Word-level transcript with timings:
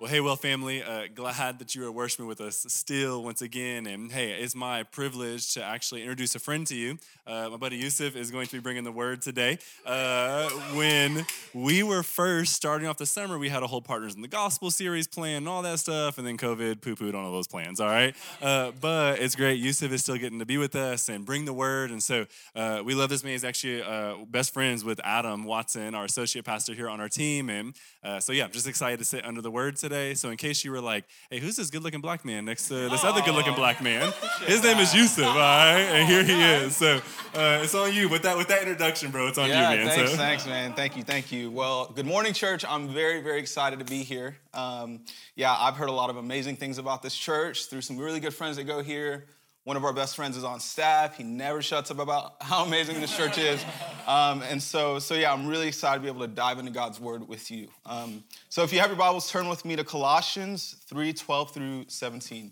Well, 0.00 0.10
hey, 0.10 0.20
well, 0.20 0.34
family, 0.34 0.82
uh, 0.82 1.04
glad 1.14 1.60
that 1.60 1.74
you 1.74 1.86
are 1.86 1.92
worshiping 1.92 2.26
with 2.26 2.40
us 2.40 2.66
still 2.68 3.22
once 3.22 3.40
again. 3.40 3.86
And 3.86 4.10
hey, 4.10 4.32
it's 4.32 4.54
my 4.54 4.82
privilege 4.82 5.54
to 5.54 5.62
actually 5.62 6.02
introduce 6.02 6.34
a 6.34 6.40
friend 6.40 6.66
to 6.66 6.74
you. 6.74 6.98
Uh, 7.26 7.48
my 7.50 7.56
buddy 7.56 7.76
Yusuf 7.76 8.16
is 8.16 8.30
going 8.32 8.46
to 8.48 8.52
be 8.52 8.58
bringing 8.58 8.82
the 8.82 8.92
word 8.92 9.22
today. 9.22 9.56
Uh, 9.86 10.50
when 10.74 11.24
we 11.54 11.84
were 11.84 12.02
first 12.02 12.54
starting 12.54 12.88
off 12.88 12.98
the 12.98 13.06
summer, 13.06 13.38
we 13.38 13.48
had 13.48 13.62
a 13.62 13.68
whole 13.68 13.80
Partners 13.80 14.14
in 14.14 14.20
the 14.20 14.28
Gospel 14.28 14.70
series 14.70 15.06
plan 15.06 15.38
and 15.38 15.48
all 15.48 15.62
that 15.62 15.78
stuff, 15.78 16.18
and 16.18 16.26
then 16.26 16.36
COVID 16.36 16.80
poo 16.80 16.96
pooed 16.96 17.14
on 17.14 17.24
all 17.24 17.32
those 17.32 17.46
plans, 17.46 17.80
all 17.80 17.88
right? 17.88 18.16
Uh, 18.42 18.72
but 18.80 19.20
it's 19.20 19.36
great. 19.36 19.60
Yusuf 19.60 19.92
is 19.92 20.02
still 20.02 20.16
getting 20.16 20.40
to 20.40 20.46
be 20.46 20.58
with 20.58 20.74
us 20.74 21.08
and 21.08 21.24
bring 21.24 21.44
the 21.44 21.54
word. 21.54 21.90
And 21.90 22.02
so 22.02 22.26
uh, 22.56 22.82
we 22.84 22.94
love 22.94 23.10
this 23.10 23.22
man. 23.22 23.32
He's 23.32 23.44
actually 23.44 23.82
uh, 23.82 24.16
best 24.28 24.52
friends 24.52 24.84
with 24.84 25.00
Adam 25.04 25.44
Watson, 25.44 25.94
our 25.94 26.04
associate 26.04 26.44
pastor 26.44 26.74
here 26.74 26.90
on 26.90 27.00
our 27.00 27.08
team. 27.08 27.48
And 27.48 27.74
so, 28.20 28.32
yeah, 28.32 28.44
I'm 28.44 28.50
just 28.50 28.66
excited 28.66 28.98
to 28.98 29.04
sit 29.04 29.24
under 29.24 29.40
the 29.40 29.50
word 29.50 29.78
today. 29.84 30.14
So, 30.14 30.30
in 30.30 30.36
case 30.36 30.64
you 30.64 30.70
were 30.72 30.80
like, 30.80 31.04
hey, 31.30 31.38
who's 31.38 31.56
this 31.56 31.70
good 31.70 31.82
looking 31.82 32.00
black 32.00 32.24
man 32.24 32.44
next 32.44 32.68
to 32.68 32.88
this 32.88 33.04
other 33.04 33.20
good 33.20 33.34
looking 33.34 33.54
black 33.54 33.82
man? 33.82 34.12
His 34.46 34.62
name 34.62 34.78
is 34.78 34.94
Yusuf, 34.94 35.26
all 35.26 35.34
right? 35.34 35.80
And 35.80 36.08
here 36.08 36.24
he 36.24 36.42
is. 36.42 36.76
So, 36.76 36.96
uh, 37.34 37.60
it's 37.62 37.74
on 37.74 37.92
you. 37.92 38.08
With 38.08 38.22
that, 38.22 38.36
with 38.36 38.48
that 38.48 38.62
introduction, 38.62 39.10
bro, 39.10 39.28
it's 39.28 39.38
on 39.38 39.48
yeah, 39.48 39.70
you, 39.70 39.76
man. 39.76 39.88
Thanks, 39.88 40.10
so. 40.10 40.16
thanks, 40.16 40.46
man. 40.46 40.72
Thank 40.72 40.96
you, 40.96 41.02
thank 41.02 41.30
you. 41.30 41.50
Well, 41.50 41.92
good 41.94 42.06
morning, 42.06 42.32
church. 42.32 42.64
I'm 42.66 42.88
very, 42.88 43.20
very 43.20 43.38
excited 43.38 43.78
to 43.78 43.84
be 43.84 44.02
here. 44.02 44.36
Um, 44.54 45.00
yeah, 45.36 45.54
I've 45.54 45.76
heard 45.76 45.90
a 45.90 45.92
lot 45.92 46.10
of 46.10 46.16
amazing 46.16 46.56
things 46.56 46.78
about 46.78 47.02
this 47.02 47.14
church 47.14 47.66
through 47.66 47.82
some 47.82 47.98
really 47.98 48.20
good 48.20 48.34
friends 48.34 48.56
that 48.56 48.64
go 48.64 48.82
here. 48.82 49.26
One 49.64 49.78
of 49.78 49.84
our 49.84 49.94
best 49.94 50.14
friends 50.14 50.36
is 50.36 50.44
on 50.44 50.60
staff. 50.60 51.16
He 51.16 51.24
never 51.24 51.62
shuts 51.62 51.90
up 51.90 51.98
about 51.98 52.34
how 52.42 52.64
amazing 52.64 53.00
this 53.00 53.16
church 53.16 53.38
is. 53.38 53.64
Um, 54.06 54.42
and 54.42 54.62
so, 54.62 54.98
so 54.98 55.14
yeah, 55.14 55.32
I'm 55.32 55.46
really 55.46 55.68
excited 55.68 55.96
to 55.96 56.02
be 56.02 56.08
able 56.08 56.20
to 56.20 56.32
dive 56.32 56.58
into 56.58 56.70
God's 56.70 57.00
word 57.00 57.26
with 57.26 57.50
you. 57.50 57.68
Um, 57.86 58.24
so 58.50 58.62
if 58.62 58.74
you 58.74 58.80
have 58.80 58.90
your 58.90 58.98
Bibles, 58.98 59.30
turn 59.30 59.48
with 59.48 59.64
me 59.64 59.74
to 59.76 59.84
Colossians 59.84 60.76
3 60.86 61.14
12 61.14 61.50
through 61.50 61.84
17. 61.88 62.50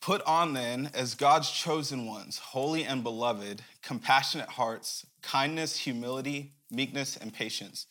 Put 0.00 0.22
on 0.22 0.54
then, 0.54 0.90
as 0.94 1.14
God's 1.14 1.50
chosen 1.50 2.06
ones, 2.06 2.38
holy 2.38 2.82
and 2.82 3.04
beloved, 3.04 3.62
compassionate 3.82 4.48
hearts, 4.48 5.06
kindness, 5.20 5.76
humility, 5.76 6.54
meekness, 6.70 7.16
and 7.16 7.32
patience, 7.32 7.86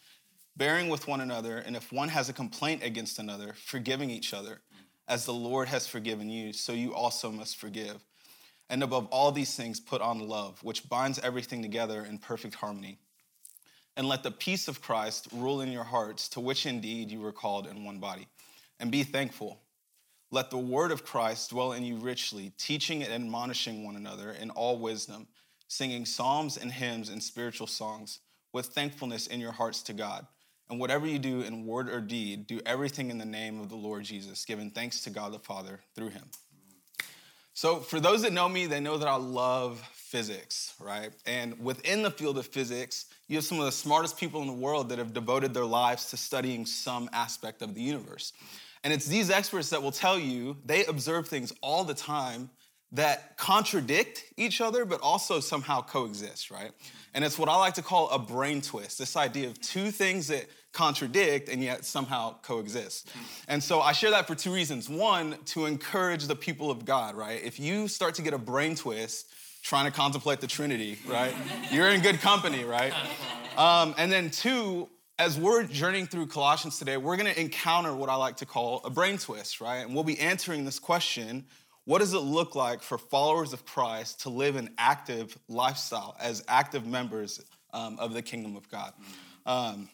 bearing 0.58 0.90
with 0.90 1.08
one 1.08 1.22
another, 1.22 1.60
and 1.60 1.76
if 1.76 1.94
one 1.94 2.10
has 2.10 2.28
a 2.28 2.34
complaint 2.34 2.84
against 2.84 3.18
another, 3.20 3.54
forgiving 3.54 4.10
each 4.10 4.34
other, 4.34 4.62
as 5.12 5.26
the 5.26 5.34
Lord 5.34 5.68
has 5.68 5.88
forgiven 5.88 6.30
you, 6.30 6.54
so 6.54 6.72
you 6.72 6.96
also 6.96 7.30
must 7.30 7.58
forgive. 7.58 8.02
And 8.70 8.82
above 8.82 9.08
all 9.08 9.34
these 9.34 9.58
things, 9.58 9.82
put 9.82 10.02
on 10.02 10.26
love, 10.26 10.64
which 10.64 10.88
binds 10.88 11.20
everything 11.20 11.62
together 11.62 12.06
in 12.06 12.18
perfect 12.18 12.56
harmony. 12.56 12.98
And 13.98 14.08
let 14.08 14.24
the 14.24 14.32
peace 14.32 14.70
of 14.70 14.82
Christ 14.82 15.28
rule 15.34 15.60
in 15.60 15.70
your 15.70 15.84
hearts, 15.84 16.30
to 16.30 16.40
which 16.40 16.66
indeed 16.66 17.12
you 17.12 17.20
were 17.20 17.34
called 17.34 17.68
in 17.68 17.84
one 17.84 18.00
body. 18.00 18.30
And 18.80 18.90
be 18.90 19.04
thankful. 19.04 19.60
Let 20.32 20.50
the 20.50 20.58
word 20.58 20.94
of 20.94 21.04
Christ 21.04 21.50
dwell 21.50 21.74
in 21.74 21.84
you 21.84 21.98
richly, 21.98 22.54
teaching 22.58 23.04
and 23.04 23.12
admonishing 23.12 23.84
one 23.84 23.98
another 23.98 24.32
in 24.32 24.50
all 24.50 24.80
wisdom, 24.80 25.28
singing 25.68 26.06
psalms 26.06 26.56
and 26.56 26.72
hymns 26.72 27.10
and 27.10 27.22
spiritual 27.22 27.68
songs 27.68 28.20
with 28.54 28.68
thankfulness 28.68 29.28
in 29.28 29.42
your 29.42 29.52
hearts 29.52 29.84
to 29.84 29.94
God. 29.94 30.26
And 30.72 30.80
whatever 30.80 31.06
you 31.06 31.20
do 31.20 31.42
in 31.42 31.66
word 31.66 31.90
or 31.90 32.00
deed, 32.00 32.48
do 32.48 32.62
everything 32.66 33.12
in 33.12 33.18
the 33.18 33.26
name 33.26 33.60
of 33.60 33.68
the 33.68 33.76
Lord 33.76 34.04
Jesus, 34.04 34.46
giving 34.46 34.72
thanks 34.72 35.02
to 35.02 35.10
God 35.10 35.34
the 35.34 35.40
Father 35.40 35.82
through 35.96 36.10
him. 36.10 36.24
So, 37.54 37.82
for 37.82 38.00
those 38.00 38.22
that 38.22 38.32
know 38.32 38.48
me, 38.48 38.68
they 38.68 38.80
know 38.80 38.98
that 38.98 39.08
I 39.08 39.18
love 39.18 39.82
physics, 39.92 40.74
right? 40.80 41.12
And 41.26 41.60
within 41.62 42.04
the 42.04 42.10
field 42.10 42.38
of 42.38 42.48
physics, 42.48 43.08
you 43.28 43.36
have 43.36 43.44
some 43.44 43.60
of 43.60 43.66
the 43.66 43.72
smartest 43.74 44.18
people 44.18 44.40
in 44.42 44.48
the 44.48 44.54
world 44.54 44.88
that 44.90 44.98
have 44.98 45.14
devoted 45.14 45.54
their 45.54 45.66
lives 45.66 46.10
to 46.12 46.18
studying 46.18 46.66
some 46.66 47.10
aspect 47.12 47.62
of 47.62 47.76
the 47.76 47.82
universe. 47.82 48.32
And 48.86 48.94
it's 48.94 49.06
these 49.06 49.30
experts 49.30 49.70
that 49.72 49.84
will 49.84 49.92
tell 49.92 50.18
you 50.18 50.56
they 50.66 50.86
observe 50.86 51.28
things 51.28 51.52
all 51.62 51.84
the 51.84 51.94
time 51.94 52.50
that 52.94 53.38
contradict 53.38 54.24
each 54.38 54.62
other, 54.62 54.86
but 54.86 55.02
also 55.02 55.40
somehow 55.40 55.82
coexist, 55.82 56.52
right? 56.52 56.72
And 57.14 57.24
it's 57.24 57.38
what 57.38 57.50
I 57.50 57.56
like 57.56 57.74
to 57.76 57.82
call 57.82 58.10
a 58.10 58.20
brain 58.20 58.62
twist 58.62 59.00
this 59.00 59.16
idea 59.16 59.48
of 59.48 59.60
two 59.62 59.92
things 59.92 60.28
that 60.28 60.46
contradict 60.74 61.50
and 61.50 61.64
yet 61.64 61.86
somehow 61.86 62.36
coexist. 62.42 63.10
And 63.48 63.64
so 63.64 63.82
I 63.82 63.92
share 63.92 64.12
that 64.12 64.28
for 64.28 64.36
two 64.36 64.54
reasons. 64.54 64.90
One, 64.90 65.36
to 65.48 65.66
encourage 65.66 66.28
the 66.28 66.36
people 66.36 66.72
of 66.72 66.86
God, 66.86 67.16
right? 67.16 67.42
If 67.44 67.60
you 67.60 67.88
start 67.88 68.16
to 68.16 68.22
get 68.22 68.34
a 68.34 68.38
brain 68.38 68.76
twist 68.76 69.28
trying 69.64 69.86
to 69.86 69.92
contemplate 69.92 70.42
the 70.42 70.48
Trinity, 70.48 70.98
right, 71.08 71.34
you're 71.72 71.90
in 71.90 72.02
good 72.02 72.20
company, 72.22 72.64
right? 72.64 72.94
Um, 73.58 73.94
and 73.98 74.12
then 74.12 74.30
two, 74.32 74.90
as 75.20 75.38
we're 75.38 75.64
journeying 75.64 76.08
through 76.08 76.28
Colossians 76.28 76.80
today, 76.80 76.98
we're 76.98 77.18
going 77.18 77.32
to 77.32 77.40
encounter 77.40 77.94
what 77.94 78.10
I 78.10 78.16
like 78.16 78.38
to 78.38 78.46
call 78.46 78.82
a 78.86 78.90
brain 78.90 79.18
twist, 79.18 79.62
right? 79.62 79.80
And 79.80 79.94
we'll 79.94 80.04
be 80.04 80.20
answering 80.20 80.66
this 80.66 80.80
question 80.80 81.46
what 81.86 82.00
does 82.00 82.14
it 82.14 82.20
look 82.20 82.56
like 82.56 82.84
for 82.84 82.98
followers 82.98 83.54
of 83.54 83.66
Christ 83.66 84.22
to 84.22 84.30
live 84.30 84.56
an 84.56 84.70
active 84.78 85.38
lifestyle 85.48 86.16
as 86.20 86.44
active 86.48 86.86
members 86.86 87.42
um, 87.74 87.98
of 88.00 88.14
the 88.14 88.22
kingdom 88.22 88.56
of 88.56 88.70
God? 88.70 88.94
Um, 89.48 89.90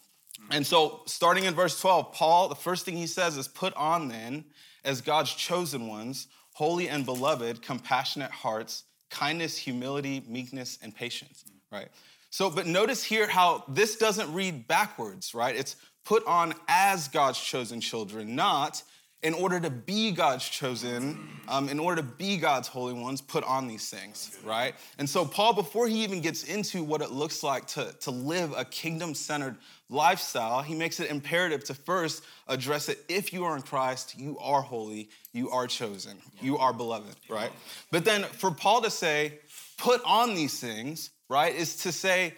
and 0.52 0.66
so, 0.66 1.02
starting 1.06 1.44
in 1.44 1.54
verse 1.54 1.80
12, 1.80 2.14
Paul, 2.14 2.48
the 2.48 2.56
first 2.56 2.86
thing 2.86 2.96
he 2.96 3.08
says 3.08 3.38
is, 3.38 3.48
Put 3.48 3.74
on 3.76 4.08
then, 4.08 4.46
as 4.84 5.02
God's 5.02 5.34
chosen 5.34 5.88
ones, 5.88 6.28
holy 6.54 6.90
and 6.90 7.06
beloved, 7.06 7.62
compassionate 7.62 8.32
hearts, 8.32 8.84
kindness, 9.10 9.58
humility, 9.58 10.24
meekness, 10.28 10.80
and 10.82 10.96
patience, 10.96 11.44
right? 11.72 11.90
So, 12.30 12.50
but 12.50 12.68
notice 12.68 13.04
here 13.04 13.28
how 13.28 13.64
this 13.68 13.98
doesn't 13.98 14.34
read 14.34 14.68
backwards, 14.68 15.34
right? 15.34 15.56
It's 15.56 15.76
put 16.06 16.26
on 16.26 16.54
as 16.68 17.08
God's 17.08 17.40
chosen 17.40 17.82
children, 17.82 18.36
not 18.36 18.84
in 19.24 19.34
order 19.34 19.60
to 19.60 19.70
be 19.70 20.12
God's 20.12 20.48
chosen, 20.48 21.28
um, 21.48 21.70
in 21.70 21.80
order 21.80 22.02
to 22.02 22.08
be 22.08 22.38
God's 22.38 22.68
holy 22.68 22.94
ones, 22.94 23.20
put 23.20 23.44
on 23.44 23.68
these 23.68 23.90
things, 23.90 24.38
right? 24.44 24.76
And 25.00 25.10
so, 25.10 25.26
Paul, 25.26 25.54
before 25.54 25.88
he 25.88 26.04
even 26.04 26.22
gets 26.22 26.44
into 26.44 26.84
what 26.84 27.02
it 27.02 27.12
looks 27.12 27.42
like 27.42 27.66
to, 27.68 27.94
to 28.02 28.12
live 28.12 28.54
a 28.56 28.64
kingdom 28.64 29.16
centered 29.16 29.58
lifestyle, 29.90 30.62
he 30.62 30.76
makes 30.76 31.00
it 31.00 31.10
imperative 31.10 31.64
to 31.66 31.74
first 31.74 32.24
address 32.48 32.90
it. 32.90 33.00
If 33.08 33.32
you 33.32 33.46
are 33.46 33.56
in 33.56 33.62
Christ, 33.62 34.18
you 34.18 34.38
are 34.40 34.62
holy, 34.62 35.10
you 35.34 35.50
are 35.50 35.68
chosen, 35.68 36.18
you 36.42 36.58
are 36.58 36.74
beloved, 36.74 37.16
right? 37.30 37.52
But 37.92 38.06
then 38.06 38.24
for 38.24 38.52
Paul 38.52 38.82
to 38.82 38.90
say, 38.90 39.40
put 39.78 40.02
on 40.06 40.36
these 40.36 40.60
things, 40.60 41.12
right, 41.30 41.56
is 41.56 41.78
to 41.78 41.92
say, 41.92 42.34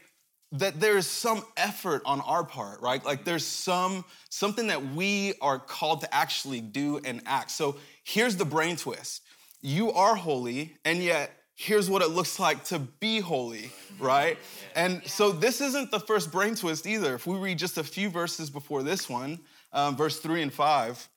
that 0.51 0.79
there's 0.79 1.05
some 1.05 1.43
effort 1.57 2.01
on 2.05 2.21
our 2.21 2.43
part 2.43 2.81
right? 2.81 3.03
Like 3.05 3.23
there's 3.23 3.45
some 3.45 4.03
something 4.29 4.67
that 4.67 4.93
we 4.95 5.33
are 5.41 5.59
called 5.59 6.01
to 6.01 6.13
actually 6.13 6.61
do 6.61 6.99
and 7.05 7.21
act. 7.25 7.51
So 7.51 7.77
here's 8.03 8.35
the 8.35 8.45
brain 8.45 8.75
twist. 8.75 9.21
You 9.61 9.91
are 9.91 10.15
holy 10.15 10.75
and 10.85 11.03
yet 11.03 11.31
here's 11.61 11.89
what 11.89 12.01
it 12.01 12.07
looks 12.07 12.39
like 12.39 12.63
to 12.63 12.79
be 12.79 13.19
holy 13.19 13.69
right? 13.99 14.37
And 14.75 15.05
so 15.05 15.31
this 15.31 15.61
isn't 15.61 15.91
the 15.91 15.99
first 15.99 16.31
brain 16.31 16.55
twist 16.55 16.87
either. 16.87 17.15
If 17.15 17.27
we 17.27 17.35
read 17.37 17.59
just 17.59 17.77
a 17.77 17.83
few 17.83 18.09
verses 18.09 18.49
before 18.49 18.81
this 18.81 19.09
one 19.09 19.39
um, 19.73 19.95
verse 19.95 20.19
3 20.19 20.41
and 20.41 20.53
5 20.53 21.09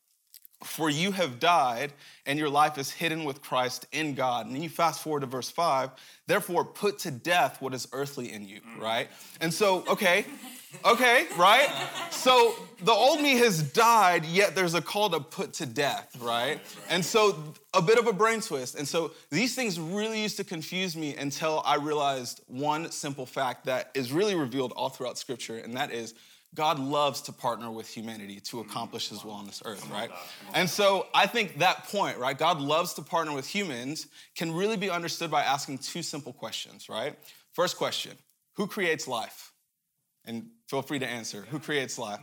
for 0.65 0.91
you 0.91 1.13
have 1.13 1.39
died, 1.39 1.93
and 2.27 2.39
your 2.39 2.49
life 2.49 2.79
is 2.79 2.91
hidden 2.91 3.25
with 3.25 3.43
Christ 3.43 3.87
in 3.93 4.15
God. 4.15 4.47
And 4.47 4.55
then 4.55 4.63
you 4.63 4.69
fast 4.69 5.03
forward 5.03 5.21
to 5.21 5.27
verse 5.27 5.51
five, 5.51 5.91
therefore 6.27 6.65
put 6.65 6.99
to 7.01 7.11
death 7.11 7.61
what 7.61 7.75
is 7.75 7.89
earthly 7.93 8.33
in 8.33 8.47
you, 8.47 8.61
mm. 8.61 8.81
right? 8.81 9.09
And 9.41 9.53
so, 9.53 9.85
okay, 9.89 10.25
okay, 10.85 11.27
right? 11.37 11.69
So 12.11 12.55
the 12.83 12.93
old 12.93 13.21
me 13.21 13.33
has 13.39 13.63
died, 13.63 14.25
yet 14.25 14.55
there's 14.55 14.75
a 14.75 14.83
call 14.83 15.11
to 15.11 15.21
put 15.21 15.53
to 15.55 15.67
death, 15.67 16.17
right? 16.21 16.61
And 16.89 17.05
so 17.05 17.55
a 17.75 17.83
bit 17.83 17.99
of 17.99 18.07
a 18.07 18.13
brain 18.13 18.41
twist. 18.41 18.77
And 18.77 18.87
so 18.87 19.13
these 19.31 19.55
things 19.55 19.81
really 19.81 20.23
used 20.23 20.37
to 20.37 20.45
confuse 20.45 20.97
me 20.97 21.17
until 21.17 21.63
I 21.65 21.77
realized 21.77 22.41
one 22.47 22.91
simple 22.91 23.27
fact 23.27 23.67
that 23.67 23.91
is 23.95 24.13
really 24.13 24.35
revealed 24.35 24.73
all 24.77 24.89
throughout 24.89 25.19
scripture, 25.19 25.59
and 25.59 25.77
that 25.77 25.91
is 25.93 26.15
God 26.55 26.79
loves 26.79 27.23
to 27.23 27.33
partner 27.33 27.71
with 27.71 27.89
humanity 27.89 28.39
to 28.41 28.61
accomplish 28.61 29.09
his 29.09 29.25
will 29.25 29.33
on 29.33 29.47
this 29.47 29.63
earth, 29.65 29.89
right? 29.91 30.11
And 30.55 30.69
so 30.69 31.07
I 31.15 31.27
think 31.27 31.59
that 31.59 31.85
point, 31.85 32.19
right? 32.19 32.37
God 32.37 32.61
loves 32.61 32.93
to 32.95 33.03
partner 33.03 33.35
with 33.35 33.47
humans 33.47 34.07
can 34.37 34.53
really 34.53 34.77
be 34.77 34.91
understood 34.91 35.31
by 35.31 35.43
asking 35.43 35.79
two 35.79 36.03
simple 36.03 36.33
questions, 36.33 36.91
right? 36.91 37.17
First 37.53 37.79
question 37.79 38.13
Who 38.57 38.67
creates 38.67 39.09
life? 39.09 39.53
And 40.25 40.51
feel 40.69 40.83
free 40.83 40.99
to 40.99 41.07
answer. 41.07 41.47
Who 41.51 41.59
creates 41.59 41.99
life? 41.99 42.21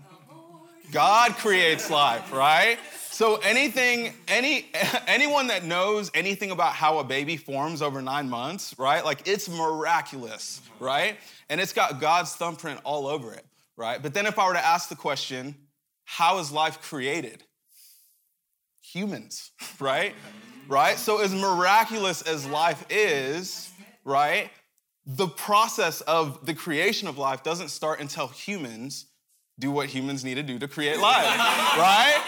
God 0.91 1.33
creates 1.33 1.89
life, 1.89 2.31
right? 2.31 2.79
So 3.11 3.35
anything, 3.37 4.13
any 4.27 4.67
anyone 5.07 5.47
that 5.47 5.63
knows 5.63 6.11
anything 6.13 6.51
about 6.51 6.73
how 6.73 6.99
a 6.99 7.03
baby 7.03 7.35
forms 7.35 7.81
over 7.81 7.99
nine 8.01 8.29
months, 8.29 8.75
right? 8.77 9.03
Like 9.03 9.27
it's 9.27 9.49
miraculous, 9.49 10.61
right? 10.79 11.17
And 11.49 11.59
it's 11.59 11.73
got 11.73 11.99
God's 11.99 12.35
thumbprint 12.35 12.79
all 12.83 13.07
over 13.07 13.33
it 13.33 13.43
right? 13.79 14.03
But 14.03 14.13
then 14.13 14.25
if 14.25 14.37
I 14.37 14.45
were 14.45 14.53
to 14.53 14.65
ask 14.65 14.89
the 14.89 14.95
question, 14.95 15.55
how 16.03 16.39
is 16.39 16.51
life 16.51 16.81
created? 16.81 17.43
Humans, 18.93 19.51
right? 19.79 20.13
Right? 20.67 20.97
So, 20.97 21.21
as 21.21 21.33
miraculous 21.33 22.21
as 22.21 22.45
life 22.45 22.85
is, 22.91 23.71
right, 24.03 24.51
the 25.05 25.27
process 25.27 26.01
of 26.01 26.45
the 26.45 26.53
creation 26.53 27.07
of 27.07 27.17
life 27.17 27.41
doesn't 27.41 27.69
start 27.69 27.99
until 27.99 28.27
humans 28.27 29.07
do 29.57 29.71
what 29.71 29.87
humans 29.87 30.23
need 30.23 30.35
to 30.35 30.43
do 30.43 30.59
to 30.59 30.67
create 30.67 30.99
life, 30.99 31.25
right? 31.77 32.21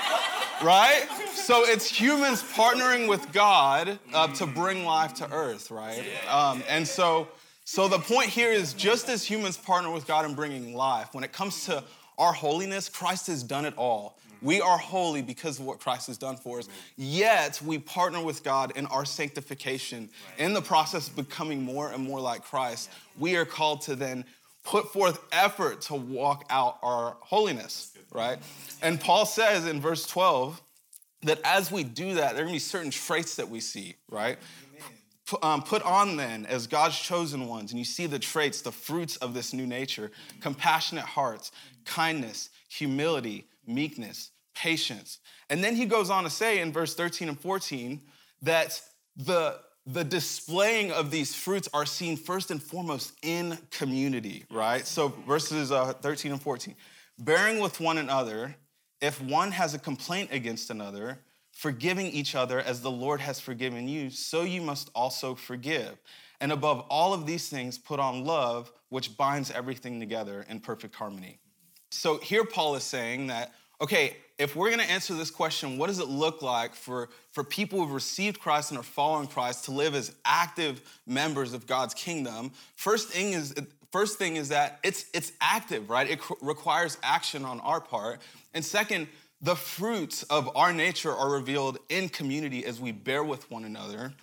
Right? 0.64 1.08
So 1.34 1.64
it's 1.64 1.88
humans 1.88 2.44
partnering 2.44 3.08
with 3.08 3.32
God 3.32 4.00
uh, 4.14 4.28
to 4.34 4.46
bring 4.46 4.86
life 4.86 5.14
to 5.16 5.32
earth, 5.32 5.70
right? 5.72 6.04
Um, 6.30 6.64
and 6.68 6.88
so, 6.88 7.28
so 7.72 7.88
the 7.88 8.00
point 8.00 8.28
here 8.28 8.52
is 8.52 8.74
just 8.74 9.08
as 9.08 9.24
humans 9.24 9.56
partner 9.56 9.90
with 9.90 10.06
God 10.06 10.26
in 10.26 10.34
bringing 10.34 10.76
life, 10.76 11.14
when 11.14 11.24
it 11.24 11.32
comes 11.32 11.64
to 11.68 11.82
our 12.18 12.34
holiness, 12.34 12.90
Christ 12.90 13.28
has 13.28 13.44
done 13.44 13.64
it 13.64 13.74
all. 13.78 14.18
We 14.42 14.60
are 14.60 14.78
holy 14.78 15.22
because 15.22 15.58
of 15.58 15.66
what 15.66 15.80
Christ 15.80 16.08
has 16.08 16.18
done 16.18 16.36
for 16.36 16.60
us. 16.60 16.68
Yet 16.98 17.62
we 17.64 17.80
partner 17.80 18.22
with 18.22 18.44
God 18.44 18.74
in 18.76 18.88
our 18.88 19.06
sanctification. 19.06 20.10
In 20.38 20.52
the 20.52 20.62
process 20.62 21.08
of 21.08 21.16
becoming 21.16 21.62
more 21.62 21.94
and 21.94 22.04
more 22.04 22.20
like 22.20 22.44
Christ, 22.44 22.90
we 23.18 23.38
are 23.38 23.46
called 23.46 23.84
to 23.84 23.96
then 23.96 24.26
put 24.66 24.92
forth 24.92 25.22
effort 25.32 25.80
to 25.84 25.96
walk 25.96 26.44
out 26.50 26.78
our 26.84 27.16
holiness, 27.22 27.94
right? 28.12 28.38
And 28.82 29.00
Paul 29.00 29.26
says 29.26 29.66
in 29.66 29.80
verse 29.80 30.06
12 30.06 30.62
that 31.24 31.40
as 31.46 31.72
we 31.72 31.86
do 31.86 32.16
that, 32.16 32.34
there 32.34 32.42
are 32.42 32.46
gonna 32.48 32.56
be 32.56 32.60
certain 32.60 32.92
traits 32.92 33.38
that 33.38 33.48
we 33.48 33.62
see, 33.62 33.96
right? 34.10 34.38
Um, 35.42 35.64
put 35.64 35.82
on 35.84 36.18
then 36.18 36.46
as 36.46 36.68
God's 36.68 37.00
chosen 37.00 37.48
ones, 37.48 37.72
and 37.72 37.80
you 37.80 37.86
see 37.86 38.06
the 38.06 38.20
traits, 38.20 38.62
the 38.62 38.72
fruits 38.72 39.18
of 39.18 39.34
this 39.34 39.54
new 39.54 39.66
nature 39.66 40.12
compassionate 40.40 41.06
hearts, 41.06 41.52
kindness, 41.86 42.50
humility, 42.70 43.48
meekness, 43.66 44.32
patience. 44.56 45.20
And 45.50 45.64
then 45.64 45.76
he 45.76 45.86
goes 45.86 46.10
on 46.10 46.24
to 46.24 46.30
say 46.30 46.60
in 46.60 46.72
verse 46.72 46.94
13 46.96 47.30
and 47.30 47.40
14 47.40 48.02
that 48.42 48.82
the, 49.16 49.60
the 49.86 50.04
displaying 50.04 50.92
of 50.92 51.12
these 51.12 51.36
fruits 51.36 51.70
are 51.74 51.86
seen 51.86 52.18
first 52.18 52.52
and 52.52 52.62
foremost 52.62 53.14
in 53.22 53.58
community, 53.70 54.46
right? 54.50 54.86
So 54.86 55.10
verses 55.28 55.72
uh, 55.72 55.94
13 55.94 56.32
and 56.32 56.42
14. 56.42 56.76
Bearing 57.20 57.60
with 57.60 57.80
one 57.80 57.98
another, 57.98 58.56
if 59.02 59.22
one 59.22 59.52
has 59.52 59.74
a 59.74 59.80
complaint 59.80 60.30
against 60.32 60.70
another, 60.70 61.20
forgiving 61.52 62.08
each 62.08 62.36
other 62.36 62.60
as 62.60 62.82
the 62.82 62.92
Lord 62.92 63.22
has 63.22 63.40
forgiven 63.40 63.88
you, 63.88 64.10
so 64.10 64.44
you 64.44 64.62
must 64.62 64.90
also 64.96 65.36
forgive. 65.36 65.98
And 66.40 66.52
above 66.52 66.86
all 66.90 67.14
of 67.14 67.26
these 67.26 67.50
things, 67.50 67.78
put 67.78 68.00
on 68.00 68.26
love, 68.26 68.72
which 68.90 69.16
binds 69.16 69.52
everything 69.52 70.00
together 70.00 70.46
in 70.50 70.60
perfect 70.60 70.96
harmony. 70.96 71.40
So 71.92 72.18
here 72.18 72.44
Paul 72.46 72.76
is 72.76 72.84
saying 72.84 73.28
that, 73.28 73.54
okay, 73.80 74.18
if 74.40 74.56
we're 74.56 74.72
gonna 74.72 74.84
answer 74.84 75.14
this 75.14 75.30
question, 75.30 75.78
what 75.78 75.88
does 75.88 76.00
it 76.00 76.08
look 76.08 76.42
like 76.42 76.74
for, 76.74 77.10
for 77.32 77.44
people 77.44 77.80
who've 77.80 77.94
received 77.94 78.40
Christ 78.40 78.72
and 78.72 78.80
are 78.80 78.84
following 78.84 79.28
Christ 79.28 79.66
to 79.66 79.72
live 79.72 79.94
as 79.94 80.16
active 80.26 80.82
members 81.06 81.54
of 81.54 81.68
God's 81.68 81.94
kingdom? 81.94 82.52
First 82.76 83.10
thing 83.10 83.34
is, 83.34 83.54
first 83.92 84.18
thing 84.18 84.38
is 84.38 84.50
that 84.50 84.80
it's, 84.84 85.06
it's 85.14 85.32
active, 85.42 85.90
right? 85.92 86.10
It 86.10 86.20
requires 86.42 86.98
action 87.04 87.46
on 87.46 87.60
our 87.60 87.82
part. 87.82 88.20
And 88.56 88.66
second, 88.66 89.08
the 89.42 89.56
fruits 89.56 90.24
of 90.24 90.56
our 90.56 90.72
nature 90.72 91.14
are 91.14 91.32
revealed 91.32 91.80
in 91.90 92.10
community 92.10 92.66
as 92.66 92.80
we 92.80 92.92
bear 92.92 93.24
with 93.24 93.50
one 93.50 93.66
another, 93.66 94.14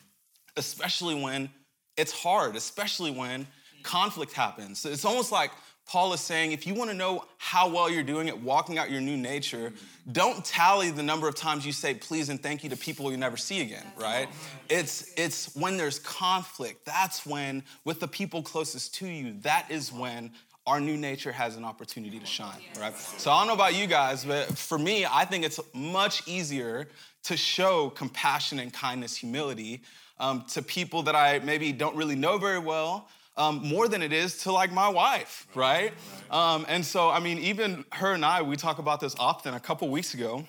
especially 0.56 1.20
when 1.20 1.50
it's 1.97 2.12
hard, 2.12 2.55
especially 2.55 3.11
when 3.11 3.47
conflict 3.82 4.32
happens. 4.32 4.85
It's 4.85 5.05
almost 5.05 5.32
like 5.32 5.50
Paul 5.88 6.12
is 6.12 6.20
saying 6.20 6.53
if 6.53 6.67
you 6.67 6.75
want 6.75 6.91
to 6.91 6.97
know 6.97 7.25
how 7.38 7.69
well 7.69 7.91
you're 7.91 8.03
doing 8.03 8.29
at 8.29 8.38
walking 8.38 8.79
out 8.79 8.91
your 8.91 9.00
new 9.00 9.17
nature, 9.17 9.73
don't 10.12 10.44
tally 10.44 10.91
the 10.91 11.03
number 11.03 11.26
of 11.26 11.35
times 11.35 11.64
you 11.64 11.73
say 11.73 11.94
please 11.94 12.29
and 12.29 12.41
thank 12.41 12.62
you 12.62 12.69
to 12.71 12.76
people 12.76 13.11
you 13.11 13.17
never 13.17 13.38
see 13.38 13.62
again, 13.62 13.87
right? 13.97 14.29
It's 14.69 15.14
it's 15.17 15.56
when 15.56 15.79
there's 15.79 15.99
conflict. 15.99 16.85
That's 16.85 17.25
when 17.25 17.64
with 17.85 18.00
the 18.00 18.09
people 18.09 18.43
closest 18.43 18.94
to 18.97 19.09
you, 19.09 19.35
that 19.41 19.71
is 19.71 19.91
when 19.91 20.32
our 20.69 20.81
new 20.81 20.99
nature 20.99 21.32
has 21.32 21.56
an 21.56 21.65
opportunity 21.65 22.19
to 22.19 22.26
shine, 22.26 22.61
right? 22.79 22.94
So 22.94 23.31
I 23.31 23.41
don't 23.41 23.49
know 23.49 23.55
about 23.55 23.75
you 23.75 23.87
guys, 23.87 24.26
but 24.26 24.47
for 24.47 24.79
me, 24.79 25.06
I 25.11 25.25
think 25.25 25.47
it's 25.47 25.59
much 25.73 26.29
easier 26.29 26.88
to 27.25 27.38
show 27.38 27.88
compassion 27.88 28.59
and 28.59 28.70
kindness, 28.70 29.17
humility 29.17 29.81
um, 30.20 30.44
to 30.50 30.61
people 30.61 31.03
that 31.05 31.17
I 31.17 31.38
maybe 31.38 31.73
don't 31.73 31.97
really 31.97 32.17
know 32.17 32.37
very 32.37 32.59
well, 32.59 33.09
um, 33.38 33.67
more 33.67 33.88
than 33.88 34.03
it 34.03 34.12
is 34.12 34.43
to 34.43 34.53
like 34.53 34.70
my 34.70 34.91
wife, 34.91 35.47
right? 35.55 35.94
Um, 36.31 36.67
and 36.69 36.85
so, 36.85 37.09
I 37.09 37.19
mean, 37.21 37.38
even 37.38 37.87
her 37.93 38.12
and 38.12 38.25
I, 38.25 38.43
we 38.43 38.56
talk 38.56 38.79
about 38.79 39.00
this 39.00 39.17
often. 39.19 39.55
A 39.55 39.61
couple 39.61 39.88
weeks 39.88 40.12
ago, 40.12 40.44